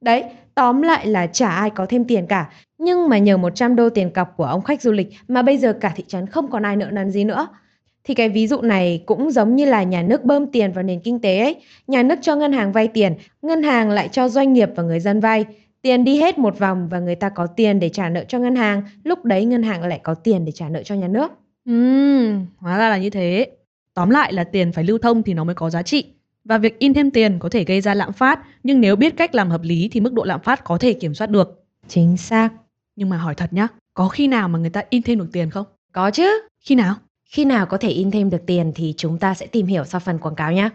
Đấy, 0.01 0.23
tóm 0.55 0.81
lại 0.81 1.07
là 1.07 1.27
chả 1.27 1.49
ai 1.49 1.69
có 1.69 1.85
thêm 1.89 2.05
tiền 2.05 2.27
cả. 2.27 2.49
Nhưng 2.77 3.09
mà 3.09 3.17
nhờ 3.17 3.37
100 3.37 3.75
đô 3.75 3.89
tiền 3.89 4.09
cọc 4.09 4.37
của 4.37 4.45
ông 4.45 4.61
khách 4.61 4.81
du 4.81 4.91
lịch 4.91 5.07
mà 5.27 5.41
bây 5.41 5.57
giờ 5.57 5.73
cả 5.73 5.91
thị 5.95 6.03
trấn 6.07 6.27
không 6.27 6.51
còn 6.51 6.63
ai 6.63 6.75
nợ 6.75 6.87
nần 6.91 7.11
gì 7.11 7.23
nữa. 7.23 7.47
Thì 8.05 8.13
cái 8.13 8.29
ví 8.29 8.47
dụ 8.47 8.61
này 8.61 9.03
cũng 9.05 9.31
giống 9.31 9.55
như 9.55 9.65
là 9.65 9.83
nhà 9.83 10.01
nước 10.01 10.23
bơm 10.23 10.47
tiền 10.47 10.71
vào 10.71 10.83
nền 10.83 10.99
kinh 10.99 11.19
tế 11.19 11.39
ấy. 11.39 11.55
Nhà 11.87 12.03
nước 12.03 12.15
cho 12.21 12.35
ngân 12.35 12.53
hàng 12.53 12.71
vay 12.71 12.87
tiền, 12.87 13.13
ngân 13.41 13.63
hàng 13.63 13.89
lại 13.89 14.09
cho 14.11 14.29
doanh 14.29 14.53
nghiệp 14.53 14.69
và 14.75 14.83
người 14.83 14.99
dân 14.99 15.19
vay. 15.19 15.45
Tiền 15.81 16.03
đi 16.03 16.17
hết 16.17 16.37
một 16.37 16.59
vòng 16.59 16.87
và 16.89 16.99
người 16.99 17.15
ta 17.15 17.29
có 17.29 17.47
tiền 17.47 17.79
để 17.79 17.89
trả 17.89 18.09
nợ 18.09 18.23
cho 18.27 18.39
ngân 18.39 18.55
hàng, 18.55 18.81
lúc 19.03 19.25
đấy 19.25 19.45
ngân 19.45 19.63
hàng 19.63 19.83
lại 19.83 19.99
có 20.03 20.13
tiền 20.13 20.45
để 20.45 20.51
trả 20.51 20.69
nợ 20.69 20.83
cho 20.83 20.95
nhà 20.95 21.07
nước. 21.07 21.31
Ừm, 21.65 22.45
hóa 22.57 22.77
ra 22.77 22.89
là 22.89 22.97
như 22.97 23.09
thế. 23.09 23.47
Tóm 23.93 24.09
lại 24.09 24.33
là 24.33 24.43
tiền 24.43 24.71
phải 24.71 24.83
lưu 24.83 24.97
thông 24.97 25.23
thì 25.23 25.33
nó 25.33 25.43
mới 25.43 25.55
có 25.55 25.69
giá 25.69 25.81
trị. 25.81 26.05
Và 26.43 26.57
việc 26.57 26.79
in 26.79 26.93
thêm 26.93 27.11
tiền 27.11 27.39
có 27.39 27.49
thể 27.49 27.63
gây 27.63 27.81
ra 27.81 27.93
lạm 27.93 28.13
phát, 28.13 28.39
nhưng 28.63 28.81
nếu 28.81 28.95
biết 28.95 29.17
cách 29.17 29.35
làm 29.35 29.49
hợp 29.49 29.61
lý 29.63 29.89
thì 29.91 29.99
mức 29.99 30.13
độ 30.13 30.23
lạm 30.23 30.39
phát 30.41 30.63
có 30.63 30.77
thể 30.77 30.93
kiểm 30.93 31.13
soát 31.13 31.29
được. 31.29 31.63
Chính 31.87 32.17
xác. 32.17 32.49
Nhưng 32.95 33.09
mà 33.09 33.17
hỏi 33.17 33.35
thật 33.35 33.53
nhá, 33.53 33.67
có 33.93 34.07
khi 34.07 34.27
nào 34.27 34.47
mà 34.47 34.59
người 34.59 34.69
ta 34.69 34.83
in 34.89 35.01
thêm 35.01 35.19
được 35.19 35.29
tiền 35.31 35.49
không? 35.49 35.65
Có 35.91 36.11
chứ. 36.11 36.29
Khi 36.61 36.75
nào? 36.75 36.95
Khi 37.35 37.45
nào 37.45 37.65
có 37.65 37.77
thể 37.77 37.89
in 37.89 38.11
thêm 38.11 38.29
được 38.29 38.45
tiền 38.47 38.71
thì 38.75 38.93
chúng 38.97 39.17
ta 39.17 39.33
sẽ 39.33 39.45
tìm 39.45 39.67
hiểu 39.67 39.83
sau 39.83 39.99
phần 39.99 40.19
quảng 40.19 40.35
cáo 40.35 40.51
nhé. 40.51 40.69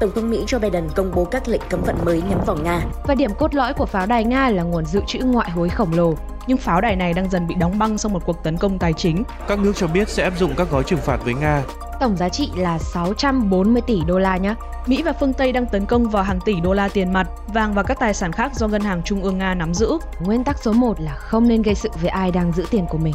Tổng 0.00 0.10
thống 0.14 0.30
Mỹ 0.30 0.44
Joe 0.46 0.60
Biden 0.60 0.88
công 0.96 1.12
bố 1.14 1.24
các 1.24 1.48
lệnh 1.48 1.60
cấm 1.70 1.82
vận 1.86 1.96
mới 2.04 2.22
nhắm 2.30 2.40
vào 2.46 2.56
Nga. 2.56 2.80
Và 3.04 3.14
điểm 3.14 3.30
cốt 3.38 3.54
lõi 3.54 3.74
của 3.74 3.86
pháo 3.86 4.06
đài 4.06 4.24
Nga 4.24 4.48
là 4.48 4.62
nguồn 4.62 4.86
dự 4.86 5.00
trữ 5.06 5.18
ngoại 5.18 5.50
hối 5.50 5.68
khổng 5.68 5.92
lồ. 5.92 6.14
Nhưng 6.46 6.58
pháo 6.58 6.80
đài 6.80 6.96
này 6.96 7.12
đang 7.12 7.30
dần 7.30 7.46
bị 7.46 7.54
đóng 7.54 7.78
băng 7.78 7.98
sau 7.98 8.10
một 8.10 8.22
cuộc 8.26 8.42
tấn 8.42 8.56
công 8.56 8.78
tài 8.78 8.92
chính. 8.92 9.22
Các 9.48 9.58
nước 9.58 9.72
cho 9.76 9.86
biết 9.86 10.08
sẽ 10.08 10.24
áp 10.24 10.38
dụng 10.38 10.52
các 10.56 10.70
gói 10.70 10.84
trừng 10.84 11.00
phạt 11.00 11.24
với 11.24 11.34
Nga. 11.34 11.62
Tổng 12.00 12.16
giá 12.16 12.28
trị 12.28 12.50
là 12.56 12.78
640 12.78 13.82
tỷ 13.86 14.00
đô 14.06 14.18
la 14.18 14.36
nhé. 14.36 14.54
Mỹ 14.86 15.02
và 15.02 15.12
phương 15.12 15.32
Tây 15.32 15.52
đang 15.52 15.66
tấn 15.66 15.86
công 15.86 16.08
vào 16.08 16.22
hàng 16.22 16.38
tỷ 16.44 16.60
đô 16.60 16.72
la 16.72 16.88
tiền 16.88 17.12
mặt, 17.12 17.28
vàng 17.54 17.74
và 17.74 17.82
các 17.82 18.00
tài 18.00 18.14
sản 18.14 18.32
khác 18.32 18.54
do 18.54 18.68
Ngân 18.68 18.82
hàng 18.82 19.02
Trung 19.04 19.22
ương 19.22 19.38
Nga 19.38 19.54
nắm 19.54 19.74
giữ. 19.74 19.98
Nguyên 20.20 20.44
tắc 20.44 20.62
số 20.62 20.72
1 20.72 21.00
là 21.00 21.14
không 21.14 21.48
nên 21.48 21.62
gây 21.62 21.74
sự 21.74 21.88
với 22.00 22.08
ai 22.08 22.30
đang 22.30 22.52
giữ 22.52 22.64
tiền 22.70 22.86
của 22.86 22.98
mình. 22.98 23.14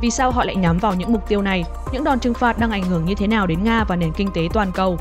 Vì 0.00 0.10
sao 0.10 0.30
họ 0.30 0.44
lại 0.44 0.56
nhắm 0.56 0.78
vào 0.78 0.94
những 0.94 1.12
mục 1.12 1.28
tiêu 1.28 1.42
này? 1.42 1.64
Những 1.92 2.04
đòn 2.04 2.20
trừng 2.20 2.34
phạt 2.34 2.58
đang 2.58 2.70
ảnh 2.70 2.82
hưởng 2.82 3.04
như 3.04 3.14
thế 3.14 3.26
nào 3.26 3.46
đến 3.46 3.64
Nga 3.64 3.84
và 3.84 3.96
nền 3.96 4.12
kinh 4.16 4.30
tế 4.34 4.42
toàn 4.52 4.72
cầu? 4.74 4.98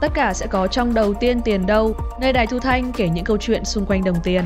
Tất 0.00 0.08
cả 0.14 0.32
sẽ 0.34 0.46
có 0.46 0.66
trong 0.66 0.94
đầu 0.94 1.14
tiên 1.14 1.40
tiền 1.44 1.66
đâu, 1.66 1.94
nơi 2.20 2.32
Đài 2.32 2.46
Thu 2.46 2.58
Thanh 2.58 2.92
kể 2.92 3.08
những 3.08 3.24
câu 3.24 3.36
chuyện 3.36 3.64
xung 3.64 3.86
quanh 3.86 4.04
đồng 4.04 4.16
tiền. 4.24 4.44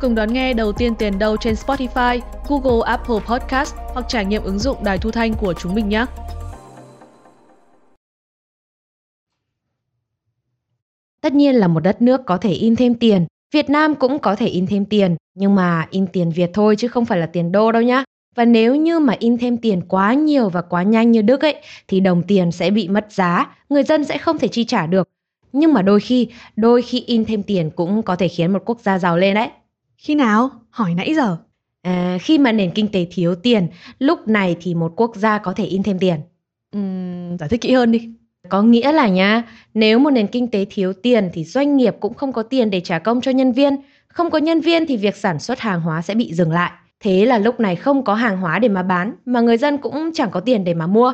Cùng 0.00 0.14
đón 0.14 0.32
nghe 0.32 0.52
đầu 0.52 0.72
tiên 0.72 0.94
tiền 0.94 1.18
đâu 1.18 1.36
trên 1.36 1.54
Spotify, 1.54 2.20
Google, 2.48 2.86
Apple 2.86 3.18
Podcast 3.26 3.74
hoặc 3.76 4.04
trải 4.08 4.24
nghiệm 4.24 4.42
ứng 4.42 4.58
dụng 4.58 4.84
Đài 4.84 4.98
Thu 4.98 5.10
Thanh 5.10 5.34
của 5.34 5.54
chúng 5.54 5.74
mình 5.74 5.88
nhé. 5.88 6.06
Tất 11.20 11.32
nhiên 11.32 11.54
là 11.54 11.68
một 11.68 11.80
đất 11.80 12.02
nước 12.02 12.20
có 12.26 12.36
thể 12.36 12.50
in 12.50 12.76
thêm 12.76 12.94
tiền, 12.94 13.26
Việt 13.54 13.70
Nam 13.70 13.94
cũng 13.94 14.18
có 14.18 14.36
thể 14.36 14.46
in 14.46 14.66
thêm 14.66 14.84
tiền, 14.84 15.16
nhưng 15.34 15.54
mà 15.54 15.86
in 15.90 16.06
tiền 16.06 16.30
Việt 16.30 16.50
thôi 16.54 16.76
chứ 16.78 16.88
không 16.88 17.04
phải 17.04 17.18
là 17.18 17.26
tiền 17.26 17.52
đô 17.52 17.72
đâu 17.72 17.82
nhá. 17.82 18.04
Và 18.34 18.44
nếu 18.44 18.74
như 18.74 18.98
mà 18.98 19.16
in 19.18 19.38
thêm 19.38 19.56
tiền 19.56 19.80
quá 19.88 20.14
nhiều 20.14 20.48
và 20.48 20.62
quá 20.62 20.82
nhanh 20.82 21.12
như 21.12 21.22
Đức 21.22 21.40
ấy 21.40 21.54
thì 21.88 22.00
đồng 22.00 22.22
tiền 22.22 22.52
sẽ 22.52 22.70
bị 22.70 22.88
mất 22.88 23.12
giá, 23.12 23.56
người 23.68 23.82
dân 23.82 24.04
sẽ 24.04 24.18
không 24.18 24.38
thể 24.38 24.48
chi 24.48 24.64
trả 24.64 24.86
được. 24.86 25.08
Nhưng 25.52 25.72
mà 25.72 25.82
đôi 25.82 26.00
khi, 26.00 26.28
đôi 26.56 26.82
khi 26.82 27.04
in 27.06 27.24
thêm 27.24 27.42
tiền 27.42 27.70
cũng 27.70 28.02
có 28.02 28.16
thể 28.16 28.28
khiến 28.28 28.52
một 28.52 28.62
quốc 28.64 28.80
gia 28.80 28.98
giàu 28.98 29.16
lên 29.18 29.34
đấy. 29.34 29.48
Khi 29.96 30.14
nào? 30.14 30.50
Hỏi 30.70 30.94
nãy 30.94 31.14
giờ. 31.14 31.36
À, 31.82 32.18
khi 32.20 32.38
mà 32.38 32.52
nền 32.52 32.70
kinh 32.70 32.88
tế 32.88 33.06
thiếu 33.10 33.34
tiền, 33.34 33.68
lúc 33.98 34.28
này 34.28 34.56
thì 34.60 34.74
một 34.74 34.92
quốc 34.96 35.16
gia 35.16 35.38
có 35.38 35.52
thể 35.52 35.64
in 35.64 35.82
thêm 35.82 35.98
tiền. 35.98 36.20
Uhm, 36.76 37.36
giải 37.36 37.48
thích 37.48 37.60
kỹ 37.60 37.72
hơn 37.72 37.92
đi. 37.92 38.08
Có 38.48 38.62
nghĩa 38.62 38.92
là 38.92 39.08
nhá, 39.08 39.42
nếu 39.74 39.98
một 39.98 40.10
nền 40.10 40.26
kinh 40.26 40.50
tế 40.50 40.66
thiếu 40.70 40.92
tiền 40.92 41.30
thì 41.32 41.44
doanh 41.44 41.76
nghiệp 41.76 41.96
cũng 42.00 42.14
không 42.14 42.32
có 42.32 42.42
tiền 42.42 42.70
để 42.70 42.80
trả 42.80 42.98
công 42.98 43.20
cho 43.20 43.30
nhân 43.30 43.52
viên, 43.52 43.76
không 44.08 44.30
có 44.30 44.38
nhân 44.38 44.60
viên 44.60 44.86
thì 44.86 44.96
việc 44.96 45.16
sản 45.16 45.38
xuất 45.38 45.60
hàng 45.60 45.80
hóa 45.80 46.02
sẽ 46.02 46.14
bị 46.14 46.34
dừng 46.34 46.52
lại. 46.52 46.72
Thế 47.04 47.26
là 47.26 47.38
lúc 47.38 47.60
này 47.60 47.76
không 47.76 48.04
có 48.04 48.14
hàng 48.14 48.36
hóa 48.36 48.58
để 48.58 48.68
mà 48.68 48.82
bán, 48.82 49.14
mà 49.24 49.40
người 49.40 49.56
dân 49.56 49.78
cũng 49.78 50.10
chẳng 50.14 50.30
có 50.30 50.40
tiền 50.40 50.64
để 50.64 50.74
mà 50.74 50.86
mua. 50.86 51.12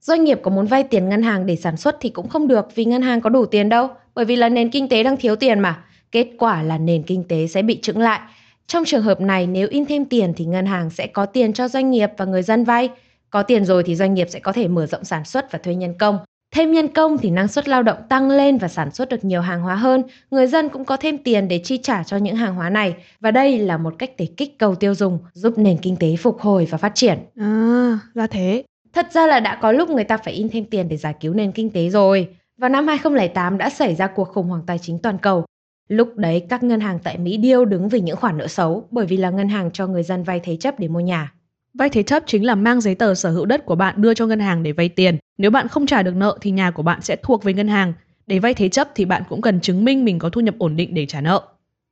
Doanh 0.00 0.24
nghiệp 0.24 0.40
có 0.42 0.50
muốn 0.50 0.66
vay 0.66 0.84
tiền 0.84 1.08
ngân 1.08 1.22
hàng 1.22 1.46
để 1.46 1.56
sản 1.56 1.76
xuất 1.76 1.96
thì 2.00 2.08
cũng 2.08 2.28
không 2.28 2.48
được 2.48 2.74
vì 2.74 2.84
ngân 2.84 3.02
hàng 3.02 3.20
có 3.20 3.30
đủ 3.30 3.46
tiền 3.46 3.68
đâu, 3.68 3.88
bởi 4.14 4.24
vì 4.24 4.36
là 4.36 4.48
nền 4.48 4.70
kinh 4.70 4.88
tế 4.88 5.02
đang 5.02 5.16
thiếu 5.16 5.36
tiền 5.36 5.60
mà. 5.60 5.84
Kết 6.12 6.28
quả 6.38 6.62
là 6.62 6.78
nền 6.78 7.02
kinh 7.02 7.24
tế 7.28 7.46
sẽ 7.46 7.62
bị 7.62 7.80
trứng 7.80 7.98
lại. 7.98 8.20
Trong 8.66 8.84
trường 8.84 9.02
hợp 9.02 9.20
này 9.20 9.46
nếu 9.46 9.68
in 9.70 9.86
thêm 9.86 10.04
tiền 10.04 10.32
thì 10.36 10.44
ngân 10.44 10.66
hàng 10.66 10.90
sẽ 10.90 11.06
có 11.06 11.26
tiền 11.26 11.52
cho 11.52 11.68
doanh 11.68 11.90
nghiệp 11.90 12.10
và 12.16 12.24
người 12.24 12.42
dân 12.42 12.64
vay. 12.64 12.90
Có 13.30 13.42
tiền 13.42 13.64
rồi 13.64 13.82
thì 13.82 13.96
doanh 13.96 14.14
nghiệp 14.14 14.26
sẽ 14.30 14.38
có 14.38 14.52
thể 14.52 14.68
mở 14.68 14.86
rộng 14.86 15.04
sản 15.04 15.24
xuất 15.24 15.52
và 15.52 15.58
thuê 15.58 15.74
nhân 15.74 15.94
công. 15.98 16.18
Thêm 16.50 16.72
nhân 16.72 16.88
công 16.88 17.18
thì 17.18 17.30
năng 17.30 17.48
suất 17.48 17.68
lao 17.68 17.82
động 17.82 17.98
tăng 18.08 18.30
lên 18.30 18.58
và 18.58 18.68
sản 18.68 18.90
xuất 18.90 19.08
được 19.08 19.24
nhiều 19.24 19.40
hàng 19.40 19.62
hóa 19.62 19.74
hơn, 19.74 20.02
người 20.30 20.46
dân 20.46 20.68
cũng 20.68 20.84
có 20.84 20.96
thêm 20.96 21.18
tiền 21.18 21.48
để 21.48 21.60
chi 21.64 21.78
trả 21.82 22.04
cho 22.04 22.16
những 22.16 22.36
hàng 22.36 22.54
hóa 22.54 22.70
này 22.70 22.94
và 23.20 23.30
đây 23.30 23.58
là 23.58 23.76
một 23.76 23.94
cách 23.98 24.10
để 24.18 24.26
kích 24.36 24.58
cầu 24.58 24.74
tiêu 24.74 24.94
dùng, 24.94 25.18
giúp 25.32 25.58
nền 25.58 25.78
kinh 25.78 25.96
tế 25.96 26.16
phục 26.16 26.40
hồi 26.40 26.68
và 26.70 26.78
phát 26.78 26.92
triển. 26.94 27.18
À, 27.36 27.98
ra 28.14 28.26
thế. 28.26 28.64
Thật 28.92 29.12
ra 29.12 29.26
là 29.26 29.40
đã 29.40 29.58
có 29.62 29.72
lúc 29.72 29.90
người 29.90 30.04
ta 30.04 30.16
phải 30.16 30.34
in 30.34 30.48
thêm 30.48 30.64
tiền 30.64 30.88
để 30.88 30.96
giải 30.96 31.14
cứu 31.20 31.34
nền 31.34 31.52
kinh 31.52 31.70
tế 31.70 31.88
rồi. 31.88 32.28
Vào 32.58 32.70
năm 32.70 32.86
2008 32.86 33.58
đã 33.58 33.70
xảy 33.70 33.94
ra 33.94 34.06
cuộc 34.06 34.28
khủng 34.28 34.48
hoảng 34.48 34.62
tài 34.66 34.78
chính 34.78 34.98
toàn 34.98 35.18
cầu. 35.18 35.44
Lúc 35.88 36.16
đấy 36.16 36.46
các 36.48 36.62
ngân 36.62 36.80
hàng 36.80 36.98
tại 37.04 37.18
Mỹ 37.18 37.36
điêu 37.36 37.64
đứng 37.64 37.88
vì 37.88 38.00
những 38.00 38.16
khoản 38.16 38.38
nợ 38.38 38.46
xấu 38.46 38.88
bởi 38.90 39.06
vì 39.06 39.16
là 39.16 39.30
ngân 39.30 39.48
hàng 39.48 39.70
cho 39.70 39.86
người 39.86 40.02
dân 40.02 40.22
vay 40.22 40.40
thế 40.40 40.56
chấp 40.56 40.78
để 40.78 40.88
mua 40.88 41.00
nhà. 41.00 41.32
Vay 41.74 41.88
thế 41.88 42.02
chấp 42.02 42.22
chính 42.26 42.46
là 42.46 42.54
mang 42.54 42.80
giấy 42.80 42.94
tờ 42.94 43.14
sở 43.14 43.30
hữu 43.30 43.46
đất 43.46 43.66
của 43.66 43.74
bạn 43.74 43.94
đưa 44.02 44.14
cho 44.14 44.26
ngân 44.26 44.40
hàng 44.40 44.62
để 44.62 44.72
vay 44.72 44.88
tiền. 44.88 45.18
Nếu 45.38 45.50
bạn 45.50 45.68
không 45.68 45.86
trả 45.86 46.02
được 46.02 46.16
nợ 46.16 46.38
thì 46.40 46.50
nhà 46.50 46.70
của 46.70 46.82
bạn 46.82 47.02
sẽ 47.02 47.16
thuộc 47.16 47.44
về 47.44 47.54
ngân 47.54 47.68
hàng. 47.68 47.92
Để 48.26 48.38
vay 48.38 48.54
thế 48.54 48.68
chấp 48.68 48.88
thì 48.94 49.04
bạn 49.04 49.22
cũng 49.28 49.40
cần 49.40 49.60
chứng 49.60 49.84
minh 49.84 50.04
mình 50.04 50.18
có 50.18 50.28
thu 50.28 50.40
nhập 50.40 50.54
ổn 50.58 50.76
định 50.76 50.94
để 50.94 51.06
trả 51.06 51.20
nợ. 51.20 51.42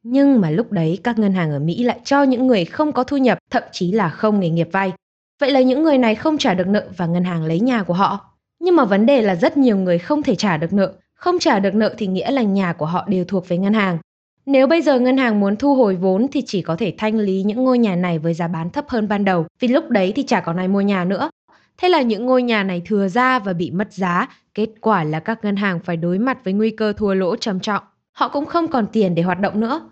Nhưng 0.02 0.40
mà 0.40 0.50
lúc 0.50 0.72
đấy 0.72 0.98
các 1.04 1.18
ngân 1.18 1.32
hàng 1.32 1.50
ở 1.50 1.58
Mỹ 1.58 1.82
lại 1.82 2.00
cho 2.04 2.22
những 2.22 2.46
người 2.46 2.64
không 2.64 2.92
có 2.92 3.04
thu 3.04 3.16
nhập, 3.16 3.38
thậm 3.50 3.62
chí 3.72 3.92
là 3.92 4.08
không 4.08 4.40
nghề 4.40 4.50
nghiệp 4.50 4.68
vay. 4.72 4.92
Vậy 5.40 5.50
là 5.50 5.60
những 5.60 5.82
người 5.82 5.98
này 5.98 6.14
không 6.14 6.38
trả 6.38 6.54
được 6.54 6.66
nợ 6.66 6.88
và 6.96 7.06
ngân 7.06 7.24
hàng 7.24 7.44
lấy 7.44 7.60
nhà 7.60 7.82
của 7.82 7.94
họ. 7.94 8.36
Nhưng 8.60 8.76
mà 8.76 8.84
vấn 8.84 9.06
đề 9.06 9.22
là 9.22 9.34
rất 9.34 9.56
nhiều 9.56 9.76
người 9.76 9.98
không 9.98 10.22
thể 10.22 10.34
trả 10.34 10.56
được 10.56 10.72
nợ. 10.72 10.92
Không 11.14 11.38
trả 11.38 11.58
được 11.58 11.74
nợ 11.74 11.94
thì 11.98 12.06
nghĩa 12.06 12.30
là 12.30 12.42
nhà 12.42 12.72
của 12.72 12.86
họ 12.86 13.04
đều 13.08 13.24
thuộc 13.24 13.48
về 13.48 13.58
ngân 13.58 13.74
hàng. 13.74 13.98
Nếu 14.46 14.66
bây 14.66 14.82
giờ 14.82 14.98
ngân 15.00 15.16
hàng 15.16 15.40
muốn 15.40 15.56
thu 15.56 15.74
hồi 15.74 15.96
vốn 15.96 16.26
thì 16.32 16.42
chỉ 16.46 16.62
có 16.62 16.76
thể 16.76 16.94
thanh 16.98 17.18
lý 17.18 17.42
những 17.42 17.64
ngôi 17.64 17.78
nhà 17.78 17.96
này 17.96 18.18
với 18.18 18.34
giá 18.34 18.48
bán 18.48 18.70
thấp 18.70 18.88
hơn 18.88 19.08
ban 19.08 19.24
đầu, 19.24 19.46
vì 19.60 19.68
lúc 19.68 19.90
đấy 19.90 20.12
thì 20.16 20.22
chả 20.22 20.40
còn 20.40 20.56
ai 20.56 20.68
mua 20.68 20.80
nhà 20.80 21.04
nữa. 21.04 21.30
Thế 21.78 21.88
là 21.88 22.02
những 22.02 22.26
ngôi 22.26 22.42
nhà 22.42 22.62
này 22.62 22.82
thừa 22.86 23.08
ra 23.08 23.38
và 23.38 23.52
bị 23.52 23.70
mất 23.70 23.92
giá, 23.92 24.28
kết 24.54 24.68
quả 24.80 25.04
là 25.04 25.20
các 25.20 25.44
ngân 25.44 25.56
hàng 25.56 25.80
phải 25.80 25.96
đối 25.96 26.18
mặt 26.18 26.44
với 26.44 26.52
nguy 26.52 26.70
cơ 26.70 26.92
thua 26.92 27.14
lỗ 27.14 27.36
trầm 27.36 27.60
trọng. 27.60 27.82
Họ 28.12 28.28
cũng 28.28 28.46
không 28.46 28.68
còn 28.68 28.86
tiền 28.92 29.14
để 29.14 29.22
hoạt 29.22 29.40
động 29.40 29.60
nữa. 29.60 29.90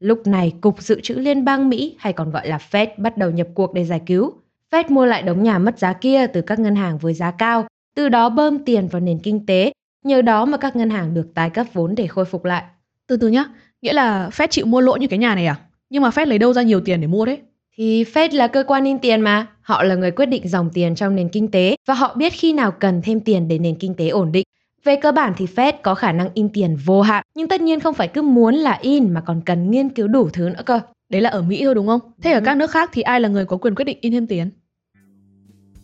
Lúc 0.00 0.26
này, 0.26 0.52
Cục 0.60 0.82
Dự 0.82 1.00
trữ 1.00 1.14
Liên 1.14 1.44
bang 1.44 1.68
Mỹ 1.68 1.96
hay 1.98 2.12
còn 2.12 2.30
gọi 2.30 2.48
là 2.48 2.58
Fed 2.70 2.86
bắt 2.96 3.18
đầu 3.18 3.30
nhập 3.30 3.48
cuộc 3.54 3.74
để 3.74 3.84
giải 3.84 4.00
cứu. 4.06 4.32
Fed 4.70 4.84
mua 4.88 5.06
lại 5.06 5.22
đống 5.22 5.42
nhà 5.42 5.58
mất 5.58 5.78
giá 5.78 5.92
kia 5.92 6.26
từ 6.26 6.40
các 6.40 6.58
ngân 6.58 6.76
hàng 6.76 6.98
với 6.98 7.14
giá 7.14 7.30
cao, 7.30 7.66
từ 7.96 8.08
đó 8.08 8.28
bơm 8.28 8.64
tiền 8.64 8.88
vào 8.88 9.00
nền 9.00 9.18
kinh 9.18 9.46
tế, 9.46 9.72
nhờ 10.04 10.22
đó 10.22 10.44
mà 10.44 10.58
các 10.58 10.76
ngân 10.76 10.90
hàng 10.90 11.14
được 11.14 11.26
tái 11.34 11.50
cấp 11.50 11.66
vốn 11.72 11.94
để 11.94 12.06
khôi 12.06 12.24
phục 12.24 12.44
lại. 12.44 12.64
Từ 13.06 13.16
từ 13.16 13.28
nhé 13.28 13.44
nghĩa 13.82 13.92
là 13.92 14.28
Fed 14.32 14.46
chịu 14.50 14.66
mua 14.66 14.80
lỗ 14.80 14.96
như 14.96 15.06
cái 15.06 15.18
nhà 15.18 15.34
này 15.34 15.46
à? 15.46 15.56
Nhưng 15.90 16.02
mà 16.02 16.08
Fed 16.08 16.26
lấy 16.26 16.38
đâu 16.38 16.52
ra 16.52 16.62
nhiều 16.62 16.80
tiền 16.80 17.00
để 17.00 17.06
mua 17.06 17.24
đấy? 17.24 17.38
Thì 17.76 18.04
Fed 18.04 18.36
là 18.36 18.46
cơ 18.46 18.64
quan 18.66 18.84
in 18.84 18.98
tiền 18.98 19.20
mà, 19.20 19.46
họ 19.62 19.82
là 19.82 19.94
người 19.94 20.10
quyết 20.10 20.26
định 20.26 20.48
dòng 20.48 20.70
tiền 20.74 20.94
trong 20.94 21.14
nền 21.16 21.28
kinh 21.28 21.50
tế 21.50 21.76
và 21.86 21.94
họ 21.94 22.14
biết 22.14 22.32
khi 22.32 22.52
nào 22.52 22.70
cần 22.70 23.02
thêm 23.04 23.20
tiền 23.20 23.48
để 23.48 23.58
nền 23.58 23.74
kinh 23.74 23.94
tế 23.94 24.08
ổn 24.08 24.32
định. 24.32 24.44
Về 24.84 24.96
cơ 24.96 25.12
bản 25.12 25.32
thì 25.36 25.46
Fed 25.56 25.72
có 25.82 25.94
khả 25.94 26.12
năng 26.12 26.28
in 26.34 26.48
tiền 26.48 26.76
vô 26.84 27.02
hạn, 27.02 27.24
nhưng 27.34 27.48
tất 27.48 27.60
nhiên 27.60 27.80
không 27.80 27.94
phải 27.94 28.08
cứ 28.08 28.22
muốn 28.22 28.54
là 28.54 28.78
in 28.80 29.10
mà 29.14 29.20
còn 29.20 29.40
cần 29.46 29.70
nghiên 29.70 29.88
cứu 29.88 30.08
đủ 30.08 30.28
thứ 30.32 30.48
nữa 30.48 30.62
cơ. 30.66 30.80
Đấy 31.08 31.20
là 31.20 31.30
ở 31.30 31.42
Mỹ 31.42 31.60
thôi 31.64 31.74
đúng 31.74 31.86
không? 31.86 32.00
Thế 32.22 32.32
ở 32.32 32.38
Ừ. 32.38 32.42
các 32.44 32.56
nước 32.56 32.70
khác 32.70 32.90
thì 32.92 33.02
ai 33.02 33.20
là 33.20 33.28
người 33.28 33.44
có 33.44 33.56
quyền 33.56 33.74
quyết 33.74 33.84
định 33.84 33.98
in 34.00 34.12
thêm 34.12 34.26
tiền? 34.26 34.50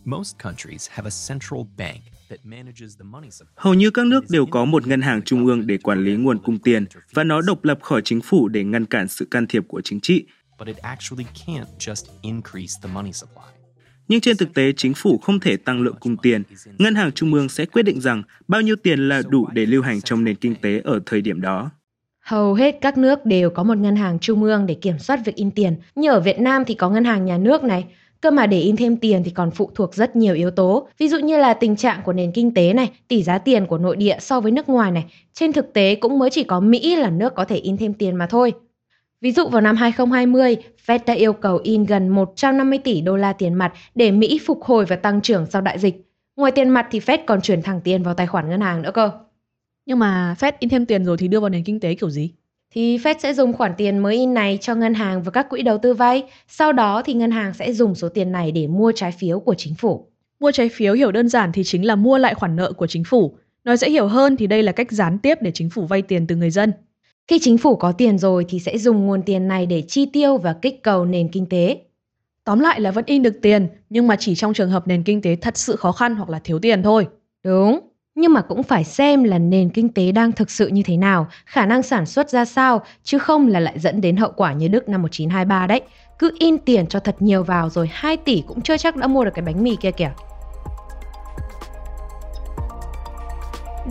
Most 0.05 0.35
countries 0.43 0.89
have 0.89 1.07
a 1.07 1.13
central 1.29 1.61
bank 1.77 1.99
that 2.29 2.39
manages 2.43 2.97
the 2.99 3.03
money 3.03 3.31
supply. 3.31 3.53
Hầu 3.55 3.73
như 3.73 3.89
các 3.91 4.05
nước 4.05 4.23
đều 4.29 4.45
có 4.45 4.65
một 4.65 4.87
ngân 4.87 5.01
hàng 5.01 5.21
trung 5.21 5.45
ương 5.45 5.67
để 5.67 5.77
quản 5.77 6.03
lý 6.03 6.15
nguồn 6.15 6.39
cung 6.39 6.59
tiền 6.59 6.85
và 7.13 7.23
nó 7.23 7.41
độc 7.41 7.63
lập 7.63 7.79
khỏi 7.81 8.01
chính 8.05 8.21
phủ 8.21 8.47
để 8.47 8.63
ngăn 8.63 8.85
cản 8.85 9.07
sự 9.07 9.27
can 9.31 9.47
thiệp 9.47 9.63
của 9.67 9.81
chính 9.81 9.99
trị. 9.99 10.25
But 10.59 10.67
it 10.67 10.77
actually 10.77 11.25
can't 11.45 11.65
just 11.79 12.05
increase 12.21 12.73
the 12.83 12.89
money 12.93 13.11
supply. 13.13 13.43
Nhưng 14.07 14.21
trên 14.21 14.37
thực 14.37 14.53
tế, 14.53 14.71
chính 14.77 14.93
phủ 14.93 15.17
không 15.17 15.39
thể 15.39 15.57
tăng 15.57 15.81
lượng 15.81 15.95
cung 15.99 16.17
tiền. 16.17 16.43
Ngân 16.77 16.95
hàng 16.95 17.11
trung 17.11 17.33
ương 17.33 17.49
sẽ 17.49 17.65
quyết 17.65 17.83
định 17.83 18.01
rằng 18.01 18.23
bao 18.47 18.61
nhiêu 18.61 18.75
tiền 18.75 19.09
là 19.09 19.21
đủ 19.29 19.47
để 19.53 19.65
lưu 19.65 19.81
hành 19.81 20.01
trong 20.01 20.23
nền 20.23 20.35
kinh 20.35 20.55
tế 20.55 20.81
ở 20.83 20.99
thời 21.05 21.21
điểm 21.21 21.41
đó. 21.41 21.69
Hầu 22.19 22.53
hết 22.53 22.75
các 22.81 22.97
nước 22.97 23.25
đều 23.25 23.49
có 23.49 23.63
một 23.63 23.77
ngân 23.77 23.95
hàng 23.95 24.19
trung 24.19 24.43
ương 24.43 24.65
để 24.65 24.73
kiểm 24.73 24.99
soát 24.99 25.19
việc 25.25 25.35
in 25.35 25.51
tiền. 25.51 25.75
Như 25.95 26.11
ở 26.11 26.19
Việt 26.19 26.39
Nam 26.39 26.63
thì 26.67 26.73
có 26.73 26.89
ngân 26.89 27.05
hàng 27.05 27.25
nhà 27.25 27.37
nước 27.37 27.63
này. 27.63 27.85
Cơ 28.21 28.31
mà 28.31 28.47
để 28.47 28.59
in 28.59 28.75
thêm 28.75 28.97
tiền 28.97 29.23
thì 29.23 29.31
còn 29.31 29.51
phụ 29.51 29.71
thuộc 29.75 29.95
rất 29.95 30.15
nhiều 30.15 30.35
yếu 30.35 30.51
tố. 30.51 30.87
Ví 30.97 31.07
dụ 31.07 31.19
như 31.19 31.37
là 31.37 31.53
tình 31.53 31.75
trạng 31.75 32.01
của 32.05 32.13
nền 32.13 32.31
kinh 32.31 32.53
tế 32.53 32.73
này, 32.73 32.91
tỷ 33.07 33.23
giá 33.23 33.37
tiền 33.37 33.65
của 33.65 33.77
nội 33.77 33.95
địa 33.95 34.17
so 34.19 34.39
với 34.39 34.51
nước 34.51 34.69
ngoài 34.69 34.91
này. 34.91 35.05
Trên 35.33 35.53
thực 35.53 35.73
tế 35.73 35.95
cũng 35.95 36.19
mới 36.19 36.29
chỉ 36.29 36.43
có 36.43 36.59
Mỹ 36.59 36.95
là 36.95 37.09
nước 37.09 37.35
có 37.35 37.45
thể 37.45 37.55
in 37.55 37.77
thêm 37.77 37.93
tiền 37.93 38.15
mà 38.15 38.27
thôi. 38.27 38.53
Ví 39.21 39.31
dụ 39.31 39.47
vào 39.47 39.61
năm 39.61 39.75
2020, 39.75 40.57
Fed 40.85 40.99
đã 41.05 41.13
yêu 41.13 41.33
cầu 41.33 41.59
in 41.63 41.83
gần 41.85 42.09
150 42.09 42.79
tỷ 42.79 43.01
đô 43.01 43.15
la 43.15 43.33
tiền 43.33 43.53
mặt 43.53 43.73
để 43.95 44.11
Mỹ 44.11 44.39
phục 44.45 44.63
hồi 44.63 44.85
và 44.85 44.95
tăng 44.95 45.21
trưởng 45.21 45.45
sau 45.45 45.61
đại 45.61 45.79
dịch. 45.79 45.95
Ngoài 46.35 46.51
tiền 46.51 46.69
mặt 46.69 46.87
thì 46.91 46.99
Fed 46.99 47.17
còn 47.27 47.41
chuyển 47.41 47.61
thẳng 47.61 47.81
tiền 47.83 48.03
vào 48.03 48.13
tài 48.13 48.27
khoản 48.27 48.49
ngân 48.49 48.61
hàng 48.61 48.81
nữa 48.81 48.91
cơ. 48.93 49.11
Nhưng 49.85 49.99
mà 49.99 50.35
Fed 50.39 50.51
in 50.59 50.69
thêm 50.69 50.85
tiền 50.85 51.05
rồi 51.05 51.17
thì 51.17 51.27
đưa 51.27 51.39
vào 51.39 51.49
nền 51.49 51.63
kinh 51.63 51.79
tế 51.79 51.95
kiểu 51.95 52.09
gì? 52.09 52.33
Thì 52.73 52.97
Fed 52.97 53.15
sẽ 53.19 53.33
dùng 53.33 53.53
khoản 53.53 53.71
tiền 53.77 53.97
mới 53.97 54.15
in 54.15 54.33
này 54.33 54.57
cho 54.61 54.75
ngân 54.75 54.93
hàng 54.93 55.23
và 55.23 55.31
các 55.31 55.49
quỹ 55.49 55.61
đầu 55.61 55.77
tư 55.77 55.93
vay. 55.93 56.23
Sau 56.47 56.73
đó 56.73 57.01
thì 57.05 57.13
ngân 57.13 57.31
hàng 57.31 57.53
sẽ 57.53 57.73
dùng 57.73 57.95
số 57.95 58.09
tiền 58.09 58.31
này 58.31 58.51
để 58.51 58.67
mua 58.67 58.91
trái 58.95 59.11
phiếu 59.11 59.39
của 59.39 59.53
chính 59.53 59.75
phủ. 59.75 60.07
Mua 60.39 60.51
trái 60.51 60.69
phiếu 60.69 60.93
hiểu 60.93 61.11
đơn 61.11 61.29
giản 61.29 61.51
thì 61.51 61.63
chính 61.63 61.85
là 61.85 61.95
mua 61.95 62.17
lại 62.17 62.35
khoản 62.35 62.55
nợ 62.55 62.73
của 62.73 62.87
chính 62.87 63.03
phủ. 63.03 63.37
Nói 63.63 63.77
dễ 63.77 63.89
hiểu 63.89 64.07
hơn 64.07 64.37
thì 64.37 64.47
đây 64.47 64.63
là 64.63 64.71
cách 64.71 64.91
gián 64.91 65.17
tiếp 65.19 65.37
để 65.41 65.51
chính 65.51 65.69
phủ 65.69 65.85
vay 65.85 66.01
tiền 66.01 66.27
từ 66.27 66.35
người 66.35 66.51
dân. 66.51 66.73
Khi 67.27 67.39
chính 67.41 67.57
phủ 67.57 67.75
có 67.75 67.91
tiền 67.91 68.17
rồi 68.17 68.45
thì 68.49 68.59
sẽ 68.59 68.77
dùng 68.77 69.05
nguồn 69.05 69.21
tiền 69.21 69.47
này 69.47 69.65
để 69.65 69.83
chi 69.87 70.05
tiêu 70.05 70.37
và 70.37 70.53
kích 70.53 70.83
cầu 70.83 71.05
nền 71.05 71.29
kinh 71.29 71.45
tế. 71.45 71.77
Tóm 72.43 72.59
lại 72.59 72.81
là 72.81 72.91
vẫn 72.91 73.05
in 73.07 73.23
được 73.23 73.41
tiền, 73.41 73.67
nhưng 73.89 74.07
mà 74.07 74.15
chỉ 74.15 74.35
trong 74.35 74.53
trường 74.53 74.69
hợp 74.69 74.87
nền 74.87 75.03
kinh 75.03 75.21
tế 75.21 75.35
thật 75.35 75.57
sự 75.57 75.75
khó 75.75 75.91
khăn 75.91 76.15
hoặc 76.15 76.29
là 76.29 76.39
thiếu 76.43 76.59
tiền 76.59 76.83
thôi. 76.83 77.07
Đúng, 77.43 77.79
nhưng 78.19 78.33
mà 78.33 78.41
cũng 78.41 78.63
phải 78.63 78.83
xem 78.83 79.23
là 79.23 79.37
nền 79.37 79.69
kinh 79.69 79.89
tế 79.89 80.11
đang 80.11 80.31
thực 80.31 80.51
sự 80.51 80.67
như 80.67 80.83
thế 80.85 80.97
nào, 80.97 81.27
khả 81.45 81.65
năng 81.65 81.83
sản 81.83 82.05
xuất 82.05 82.29
ra 82.29 82.45
sao, 82.45 82.81
chứ 83.03 83.17
không 83.17 83.47
là 83.47 83.59
lại 83.59 83.79
dẫn 83.79 84.01
đến 84.01 84.17
hậu 84.17 84.31
quả 84.35 84.53
như 84.53 84.67
Đức 84.67 84.89
năm 84.89 85.01
1923 85.01 85.67
đấy. 85.67 85.81
Cứ 86.19 86.31
in 86.39 86.57
tiền 86.57 86.87
cho 86.87 86.99
thật 86.99 87.15
nhiều 87.19 87.43
vào 87.43 87.69
rồi 87.69 87.89
2 87.93 88.17
tỷ 88.17 88.43
cũng 88.47 88.61
chưa 88.61 88.77
chắc 88.77 88.95
đã 88.95 89.07
mua 89.07 89.25
được 89.25 89.31
cái 89.33 89.45
bánh 89.45 89.63
mì 89.63 89.75
kia 89.75 89.91
kìa. 89.91 90.11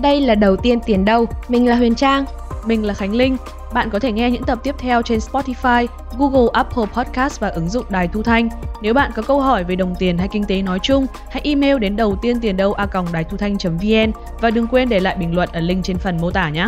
Đây 0.02 0.20
là 0.20 0.34
đầu 0.34 0.56
tiên 0.56 0.78
tiền 0.86 1.04
đâu, 1.04 1.26
mình 1.48 1.66
là 1.66 1.76
Huyền 1.76 1.94
Trang. 1.94 2.24
Mình 2.64 2.84
là 2.84 2.94
Khánh 2.94 3.14
Linh. 3.14 3.36
Bạn 3.74 3.90
có 3.90 3.98
thể 3.98 4.12
nghe 4.12 4.30
những 4.30 4.44
tập 4.44 4.58
tiếp 4.62 4.74
theo 4.78 5.02
trên 5.02 5.18
Spotify, 5.18 5.86
Google, 6.18 6.48
Apple 6.52 6.84
Podcast 6.92 7.40
và 7.40 7.48
ứng 7.48 7.68
dụng 7.68 7.84
Đài 7.90 8.08
Thu 8.08 8.22
Thanh. 8.22 8.48
Nếu 8.82 8.94
bạn 8.94 9.10
có 9.16 9.22
câu 9.22 9.40
hỏi 9.40 9.64
về 9.64 9.76
đồng 9.76 9.94
tiền 9.98 10.18
hay 10.18 10.28
kinh 10.32 10.44
tế 10.44 10.62
nói 10.62 10.78
chung, 10.82 11.06
hãy 11.30 11.42
email 11.44 11.78
đến 11.78 11.96
đầu 11.96 12.16
tiên 12.22 12.40
tiền 12.40 12.56
đâu 12.56 12.72
a 12.72 12.86
đài 13.12 13.24
thu 13.24 13.36
thanh.vn 13.36 14.12
và 14.40 14.50
đừng 14.50 14.66
quên 14.66 14.88
để 14.88 15.00
lại 15.00 15.16
bình 15.16 15.34
luận 15.34 15.48
ở 15.52 15.60
link 15.60 15.84
trên 15.84 15.98
phần 15.98 16.16
mô 16.20 16.30
tả 16.30 16.48
nhé. 16.48 16.66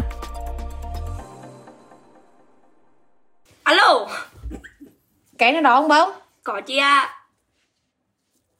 Alo, 3.62 4.06
Cái 5.38 5.52
nó 5.52 5.60
đó 5.60 5.80
không 5.80 5.88
bông? 5.88 6.10
có 6.42 6.60
chị 6.60 6.78
à? 6.78 7.08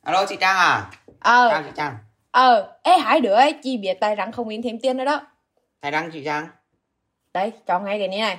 Alo 0.02 0.26
chị 0.28 0.36
Trang 0.40 0.56
à? 0.56 0.90
Ờ, 1.20 1.48
Trang 1.50 1.62
chị 1.64 1.70
Trang. 1.76 1.96
ờ, 2.30 2.72
ê 2.82 2.98
hai 2.98 3.20
đứa 3.20 3.32
ấy, 3.34 3.54
chi 3.62 3.76
biết 3.78 3.94
tay 4.00 4.14
rắn 4.18 4.32
không 4.32 4.48
in 4.48 4.62
thêm 4.62 4.78
tiền 4.82 4.96
nữa 4.96 5.04
đó. 5.04 5.20
Thay 5.82 5.90
đăng 5.90 6.10
chị 6.10 6.22
Trang. 6.24 6.46
Đây, 7.34 7.52
cho 7.66 7.80
ngay 7.80 7.98
cái 7.98 8.08
này 8.08 8.18
này. 8.18 8.38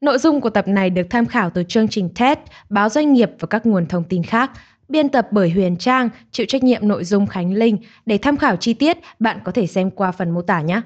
Nội 0.00 0.18
dung 0.18 0.40
của 0.40 0.50
tập 0.50 0.68
này 0.68 0.90
được 0.90 1.06
tham 1.10 1.26
khảo 1.26 1.50
từ 1.50 1.62
chương 1.68 1.88
trình 1.88 2.08
TED, 2.18 2.38
báo 2.70 2.88
doanh 2.88 3.12
nghiệp 3.12 3.30
và 3.38 3.46
các 3.50 3.66
nguồn 3.66 3.86
thông 3.86 4.04
tin 4.08 4.22
khác. 4.22 4.50
Biên 4.88 5.08
tập 5.08 5.26
bởi 5.30 5.50
Huyền 5.50 5.76
Trang, 5.76 6.08
chịu 6.30 6.46
trách 6.48 6.62
nhiệm 6.62 6.88
nội 6.88 7.04
dung 7.04 7.26
Khánh 7.26 7.52
Linh. 7.52 7.78
Để 8.06 8.18
tham 8.22 8.36
khảo 8.36 8.56
chi 8.56 8.74
tiết, 8.74 8.98
bạn 9.18 9.38
có 9.44 9.52
thể 9.52 9.66
xem 9.66 9.90
qua 9.90 10.12
phần 10.12 10.30
mô 10.30 10.42
tả 10.42 10.60
nhé. 10.60 10.80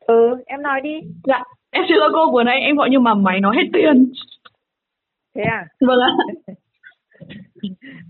Ừ, 0.00 0.14
em 0.46 0.62
nói 0.62 0.80
đi. 0.80 1.00
Dạ, 1.24 1.42
em 1.70 1.84
xin 1.88 1.96
lỗi 1.96 2.10
cô 2.12 2.32
vừa 2.32 2.42
nãy 2.42 2.60
em 2.60 2.76
gọi 2.76 2.88
nhưng 2.90 3.02
mà 3.02 3.14
máy 3.14 3.40
nói 3.40 3.56
hết 3.56 3.68
tiền. 3.72 4.12
Thế 5.34 5.42
à? 5.42 5.66
Vâng 5.80 5.98
ạ. 6.00 6.10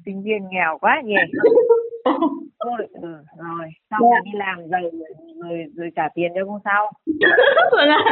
Sinh 0.05 0.23
viên 0.23 0.49
nghèo 0.51 0.79
quá 0.81 1.03
nhỉ. 1.05 1.15
Ôi, 2.65 2.87
ừ, 2.93 3.09
rồi, 3.39 3.69
xong 3.91 4.01
Dạ. 4.03 4.09
là 4.15 4.21
đi 4.25 4.31
làm 4.35 4.59
rồi, 4.71 4.91
rồi, 5.43 5.65
rồi 5.77 5.91
trả 5.97 6.09
tiền 6.15 6.33
cho 6.35 6.41
cô 6.47 6.61
sau. 6.65 6.93
vâng 7.73 7.89
ạ. 7.89 8.05